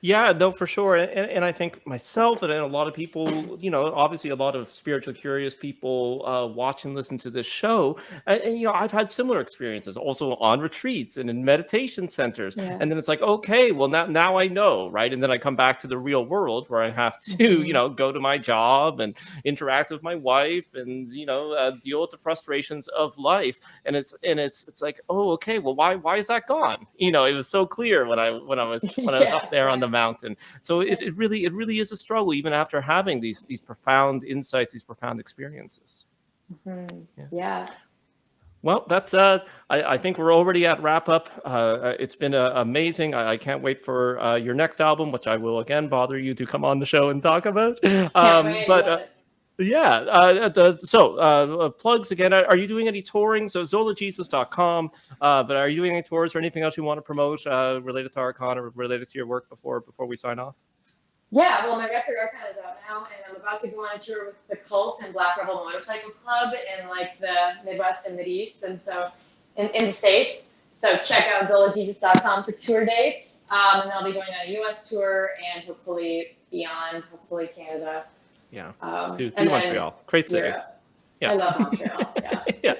Yeah, 0.00 0.32
no, 0.32 0.50
for 0.50 0.66
sure. 0.66 0.96
And, 0.96 1.30
and 1.30 1.44
I 1.44 1.52
think 1.52 1.86
myself 1.86 2.42
and 2.42 2.52
a 2.52 2.66
lot 2.66 2.88
of 2.88 2.94
people, 2.94 3.58
you 3.60 3.70
know, 3.70 3.86
obviously 3.94 4.30
a 4.30 4.36
lot 4.36 4.56
of 4.56 4.70
spiritual 4.70 5.14
curious 5.14 5.54
people 5.54 6.24
uh, 6.26 6.46
watch 6.46 6.84
and 6.84 6.94
listen 6.94 7.18
to 7.18 7.30
this 7.30 7.46
show. 7.46 7.96
And, 8.26 8.40
and, 8.40 8.58
you 8.58 8.66
know, 8.66 8.72
I've 8.72 8.92
had 8.92 9.10
similar 9.10 9.40
experiences 9.40 9.96
also 9.96 10.34
on 10.36 10.60
retreats 10.60 11.16
and 11.16 11.30
in 11.30 11.44
meditation 11.44 12.08
centers. 12.08 12.54
Yeah. 12.56 12.76
And 12.80 12.90
then 12.90 12.98
it's 12.98 13.08
like, 13.08 13.20
okay, 13.22 13.72
well, 13.72 13.88
now, 13.88 14.06
now 14.06 14.38
I 14.38 14.48
know, 14.48 14.88
right? 14.90 15.12
And 15.12 15.22
then 15.22 15.30
I 15.30 15.38
come 15.38 15.56
back 15.56 15.78
to 15.80 15.86
the 15.86 15.98
real 15.98 16.24
world 16.24 16.68
where 16.68 16.82
I 16.82 16.90
have 16.90 17.20
to, 17.20 17.30
mm-hmm. 17.36 17.64
you 17.64 17.72
know, 17.72 17.88
go 17.88 18.12
to 18.12 18.20
my 18.20 18.38
job 18.38 19.00
and 19.00 19.14
interact 19.44 19.90
with 19.90 20.02
my 20.02 20.14
wife 20.14 20.66
and, 20.74 21.12
you 21.12 21.26
know, 21.26 21.52
uh, 21.52 21.72
deal 21.82 22.00
with 22.00 22.10
the 22.10 22.18
frustrations 22.18 22.88
of 22.88 23.16
life. 23.18 23.58
And 23.84 23.96
it's, 23.96 24.14
and 24.24 24.38
it's, 24.38 24.66
it's 24.68 24.82
like, 24.82 25.00
oh, 25.08 25.30
okay, 25.32 25.58
well, 25.58 25.74
why, 25.74 25.94
why 25.96 26.18
is 26.18 26.26
that 26.28 26.46
gone? 26.46 26.86
You 26.96 27.12
know, 27.12 27.24
it 27.24 27.32
was 27.34 27.48
so 27.48 27.66
clear 27.66 28.06
when 28.06 28.18
I, 28.18 28.30
when 28.30 28.58
I 28.58 28.64
was, 28.64 28.82
when 28.96 29.08
yeah. 29.08 29.16
I 29.16 29.20
was 29.20 29.30
up 29.30 29.50
there 29.50 29.68
on 29.72 29.80
the 29.80 29.88
mountain. 29.88 30.36
So 30.60 30.80
it, 30.80 31.02
it 31.02 31.16
really 31.16 31.44
it 31.44 31.52
really 31.52 31.78
is 31.78 31.92
a 31.92 31.96
struggle, 31.96 32.34
even 32.34 32.52
after 32.52 32.80
having 32.80 33.20
these 33.20 33.42
these 33.48 33.60
profound 33.60 34.24
insights, 34.24 34.72
these 34.72 34.84
profound 34.84 35.18
experiences. 35.20 36.06
Mm-hmm. 36.66 37.00
Yeah. 37.16 37.26
yeah. 37.32 37.66
Well, 38.62 38.86
that's. 38.88 39.12
Uh, 39.12 39.40
I, 39.70 39.82
I, 39.94 39.98
think 39.98 40.18
we're 40.18 40.32
already 40.32 40.66
at 40.66 40.80
wrap 40.80 41.08
up. 41.08 41.28
Uh, 41.44 41.48
uh 41.48 41.96
it's 41.98 42.14
been 42.14 42.32
uh, 42.32 42.52
amazing. 42.54 43.12
I, 43.12 43.32
I, 43.32 43.36
can't 43.36 43.60
wait 43.60 43.84
for 43.84 44.20
uh, 44.20 44.36
your 44.36 44.54
next 44.54 44.80
album, 44.80 45.10
which 45.10 45.26
I 45.26 45.36
will 45.36 45.58
again 45.58 45.88
bother 45.88 46.16
you 46.16 46.32
to 46.34 46.46
come 46.46 46.64
on 46.64 46.78
the 46.78 46.86
show 46.86 47.10
and 47.10 47.20
talk 47.22 47.46
about. 47.46 47.78
Um, 48.14 48.54
but 48.68 48.88
uh, 48.88 48.98
yeah. 49.58 49.90
Uh, 49.90 50.48
the, 50.48 50.78
so 50.82 51.16
uh, 51.16 51.70
plugs 51.70 52.10
again. 52.10 52.32
Are 52.32 52.56
you 52.56 52.66
doing 52.66 52.88
any 52.88 53.02
touring? 53.02 53.48
So 53.48 53.62
zolajesus.com. 53.62 54.90
Uh, 55.20 55.42
but 55.42 55.56
are 55.56 55.68
you 55.68 55.76
doing 55.76 55.92
any 55.92 56.02
tours 56.02 56.34
or 56.34 56.38
anything 56.38 56.62
else 56.62 56.76
you 56.76 56.82
want 56.82 56.98
to 56.98 57.02
promote 57.02 57.46
uh, 57.46 57.80
related 57.82 58.12
to 58.14 58.18
Arkhon 58.18 58.56
or 58.56 58.70
related 58.70 59.08
to 59.10 59.18
your 59.18 59.26
work 59.26 59.48
before 59.48 59.80
before 59.80 60.06
we 60.06 60.16
sign 60.16 60.38
off? 60.38 60.54
Yeah, 61.34 61.64
well, 61.64 61.76
my 61.76 61.88
record 61.88 62.16
Arkhon 62.22 62.50
is 62.50 62.58
out 62.58 62.76
now, 62.86 62.98
and 63.06 63.24
I'm 63.26 63.36
about 63.40 63.62
to 63.62 63.68
go 63.68 63.80
on 63.80 63.96
a 63.96 63.98
tour 63.98 64.26
with 64.26 64.34
the 64.50 64.56
Cult 64.56 65.02
and 65.02 65.14
Black 65.14 65.38
Rebel 65.38 65.64
Motorcycle 65.64 66.10
Club 66.22 66.52
in 66.52 66.88
like 66.90 67.18
the 67.20 67.54
Midwest 67.64 68.06
and 68.06 68.20
East, 68.20 68.64
and 68.64 68.80
so 68.80 69.08
in, 69.56 69.68
in 69.68 69.86
the 69.86 69.92
states. 69.92 70.48
So 70.76 70.98
check 70.98 71.28
out 71.28 71.48
zolajesus.com 71.48 72.44
for 72.44 72.52
tour 72.52 72.84
dates, 72.84 73.44
um, 73.50 73.82
and 73.82 73.92
I'll 73.92 74.04
be 74.04 74.12
doing 74.12 74.26
a 74.44 74.50
U.S. 74.58 74.86
tour 74.88 75.30
and 75.54 75.64
hopefully 75.64 76.36
beyond, 76.50 77.04
hopefully 77.10 77.48
Canada. 77.56 78.04
Yeah. 78.52 78.72
Um, 78.82 79.16
to, 79.16 79.30
to 79.30 79.44
Montreal. 79.46 79.98
Great 80.06 80.28
city. 80.28 80.48
Yeah. 80.48 80.62
yeah. 81.20 81.30
I 81.32 81.34
love 81.34 81.60
Montreal. 81.60 82.14
Yeah. 82.62 82.74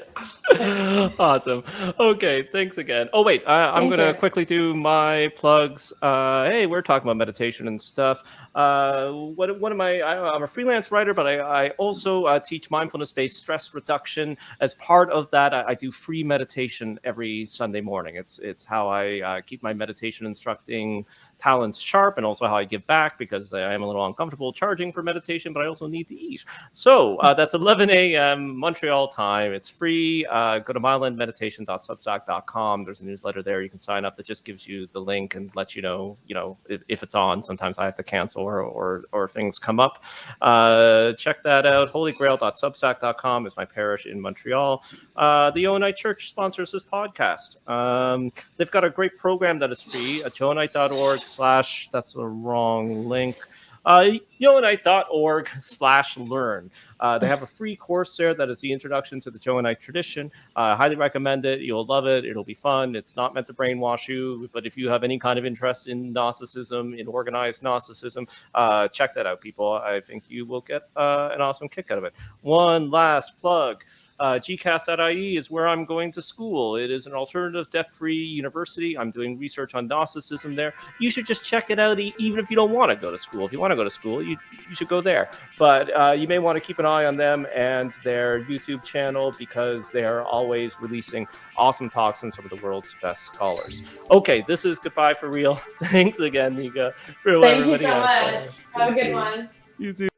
yeah. 0.53 1.11
awesome. 1.19 1.65
Okay. 1.99 2.49
Thanks 2.53 2.79
again. 2.79 3.09
Oh, 3.13 3.23
wait. 3.23 3.43
I, 3.47 3.77
am 3.77 3.89
going 3.89 3.99
to 3.99 4.15
quickly 4.15 4.45
do 4.45 4.75
my 4.75 5.33
plugs. 5.37 5.93
Uh, 6.03 6.45
hey, 6.45 6.67
we're 6.67 6.83
talking 6.83 7.07
about 7.07 7.17
meditation 7.17 7.67
and 7.67 7.81
stuff. 7.81 8.23
Uh, 8.55 9.11
what, 9.11 9.59
what 9.59 9.73
am 9.73 9.81
I? 9.81 10.01
I 10.01 10.37
am 10.37 10.43
a 10.43 10.47
freelance 10.47 10.93
writer, 10.93 11.15
but 11.15 11.27
I, 11.27 11.41
I 11.41 11.71
also 11.71 12.25
uh, 12.27 12.39
teach 12.39 12.71
mindfulness 12.71 13.11
based 13.11 13.39
stress 13.39 13.75
reduction. 13.75 14.37
As 14.61 14.75
part 14.75 15.11
of 15.11 15.31
that, 15.31 15.55
I, 15.55 15.65
I, 15.69 15.75
do 15.75 15.91
free 15.91 16.23
meditation 16.23 17.01
every 17.03 17.47
Sunday 17.47 17.81
morning. 17.81 18.17
It's, 18.17 18.39
it's 18.41 18.65
how 18.65 18.89
I 18.89 19.21
uh, 19.21 19.41
keep 19.41 19.63
my 19.63 19.73
meditation 19.73 20.27
instructing 20.27 21.07
talents 21.43 21.81
sharp 21.81 22.19
and 22.19 22.25
also 22.25 22.47
how 22.47 22.57
I 22.57 22.65
give 22.65 22.87
back 22.87 23.19
because 23.19 23.53
I 23.53 23.75
am 23.75 23.83
a 23.83 23.87
little 23.87 24.07
uncomfortable 24.07 24.53
charging 24.53 24.93
for 24.93 25.03
meditation, 25.03 25.53
but 25.53 25.61
I 25.63 25.67
also 25.67 25.89
need 25.89 26.07
to 26.09 26.15
eat. 26.15 26.45
So 26.71 27.17
uh, 27.17 27.35
that's 27.35 27.55
11 27.55 27.91
a.m. 27.91 28.57
Montreal 28.57 29.09
time. 29.09 29.53
It's 29.53 29.69
free. 29.69 30.25
Uh, 30.27 30.61
go 30.61 30.73
to 30.73 30.79
mylandmeditation.substack.com. 30.79 32.85
There's 32.85 33.01
a 33.01 33.05
newsletter 33.05 33.43
there. 33.43 33.63
You 33.63 33.71
can 33.71 33.81
sign 33.81 34.05
up 34.05 34.17
that 34.17 34.27
just 34.27 34.45
gives 34.45 34.69
you 34.69 34.89
the 34.93 35.01
link 35.01 35.35
and 35.35 35.51
lets 35.57 35.75
you 35.75 35.83
know, 35.83 36.17
you 36.27 36.35
know, 36.35 36.57
if, 36.69 36.83
if 36.89 37.03
it's 37.03 37.17
on. 37.17 37.43
Sometimes 37.43 37.79
I 37.79 37.87
have 37.87 37.97
to 37.97 38.05
cancel 38.05 38.43
or 38.43 38.63
or, 38.63 39.05
or 39.13 39.29
things 39.29 39.59
come 39.59 39.81
up. 39.81 40.05
Uh, 40.41 41.13
check 41.15 41.43
that 41.43 41.67
out. 41.67 41.93
Holygrail.substack.com 41.93 43.47
is 43.47 43.57
my 43.57 43.65
parish 43.65 44.07
in 44.07 44.21
Montreal. 44.21 44.85
Uh, 45.17 45.51
the 45.51 45.65
Johannite 45.65 45.97
Church 45.97 46.29
sponsors 46.29 46.71
this 46.71 46.85
podcast. 46.85 47.57
Um, 47.69 48.31
they've 48.57 48.71
got 48.71 48.85
a 48.85 48.91
great 48.91 49.19
program 49.19 49.59
that 49.59 49.73
is 49.73 49.83
free 49.83 50.23
at 50.23 50.35
johannite.org 50.35 51.21
slash, 51.33 51.88
that's 51.92 52.12
the 52.12 52.27
wrong 52.27 53.09
link. 53.09 53.37
Uh, 53.85 54.12
Johannite.org 54.40 55.49
slash 55.59 56.16
learn. 56.16 56.71
Uh, 57.01 57.18
they 57.18 57.27
have 57.27 57.42
a 57.42 57.47
free 57.47 57.75
course 57.75 58.16
there 58.16 58.33
that 58.35 58.49
is 58.49 58.61
the 58.61 58.73
introduction 58.73 59.21
to 59.21 59.31
the 59.31 59.38
Johannite 59.38 59.81
tradition. 59.81 60.31
I 60.54 60.71
uh, 60.71 60.77
highly 60.77 60.94
recommend 60.94 61.44
it. 61.46 61.61
You'll 61.61 61.85
love 61.87 62.07
it. 62.07 62.25
It'll 62.25 62.44
be 62.44 62.54
fun. 62.54 62.94
It's 62.94 63.17
not 63.17 63.35
meant 63.35 63.48
to 63.48 63.54
brainwash 63.54 64.07
you, 64.07 64.48
but 64.52 64.67
if 64.67 64.77
you 64.77 64.88
have 64.88 65.02
any 65.02 65.19
kind 65.19 65.38
of 65.38 65.44
interest 65.44 65.88
in 65.88 66.13
Gnosticism, 66.13 66.94
in 66.94 67.09
organized 67.09 67.63
Gnosticism, 67.63 68.29
uh, 68.54 68.87
check 68.88 69.15
that 69.15 69.27
out, 69.27 69.40
people. 69.40 69.73
I 69.73 70.00
think 70.00 70.25
you 70.29 70.46
will 70.46 70.61
get 70.61 70.83
uh, 70.96 71.31
an 71.33 71.40
awesome 71.40 71.69
kick 71.69 71.90
out 71.90 71.98
of 71.98 72.04
it. 72.04 72.15
One 72.42 72.90
last 72.90 73.40
plug. 73.40 73.83
Uh, 74.23 74.38
GCAS.ie 74.38 75.37
is 75.37 75.50
where 75.50 75.66
I'm 75.66 75.85
going 75.85 76.12
to 76.12 76.23
school. 76.23 76.77
It 76.77 76.92
is 76.92 77.08
an 77.08 77.12
alternative 77.12 77.68
debt-free 77.70 78.14
university. 78.14 78.96
I'm 78.96 79.10
doing 79.10 79.37
research 79.37 79.75
on 79.75 79.88
Gnosticism 79.88 80.54
there. 80.54 80.75
You 81.00 81.10
should 81.10 81.27
just 81.27 81.44
check 81.44 81.70
it 81.70 81.81
out, 81.81 81.98
even 81.98 82.38
if 82.38 82.48
you 82.48 82.54
don't 82.54 82.70
want 82.70 82.90
to 82.90 82.94
go 82.94 83.10
to 83.10 83.18
school. 83.18 83.44
If 83.44 83.52
you 83.52 83.58
want 83.58 83.73
to 83.73 83.77
go 83.77 83.83
to 83.83 83.90
school, 83.90 84.23
you 84.23 84.37
you 84.68 84.77
should 84.77 84.87
go 84.87 85.00
there. 85.00 85.29
But 85.58 85.90
uh, 85.90 86.12
you 86.12 86.29
may 86.29 86.38
want 86.38 86.54
to 86.54 86.60
keep 86.60 86.79
an 86.79 86.87
eye 86.87 87.04
on 87.06 87.16
them 87.16 87.48
and 87.52 87.92
their 88.04 88.44
YouTube 88.44 88.85
channel 88.85 89.35
because 89.37 89.90
they 89.90 90.04
are 90.04 90.23
always 90.23 90.81
releasing 90.81 91.27
awesome 91.56 91.90
talks 91.90 92.20
from 92.20 92.31
some 92.31 92.44
of 92.44 92.50
the 92.50 92.64
world's 92.64 92.94
best 93.02 93.25
scholars. 93.25 93.83
Okay, 94.12 94.44
this 94.46 94.64
is 94.64 94.79
goodbye 94.79 95.14
for 95.14 95.31
real. 95.31 95.60
Thanks 95.90 96.20
again, 96.20 96.54
Nika. 96.54 96.94
For 97.25 97.40
Thank 97.40 97.66
you 97.66 97.77
so 97.77 97.88
much. 97.88 98.46
Have 98.75 98.92
a 98.92 98.94
good 98.94 99.12
one. 99.12 99.50
You 99.79 99.92
too. 99.92 100.08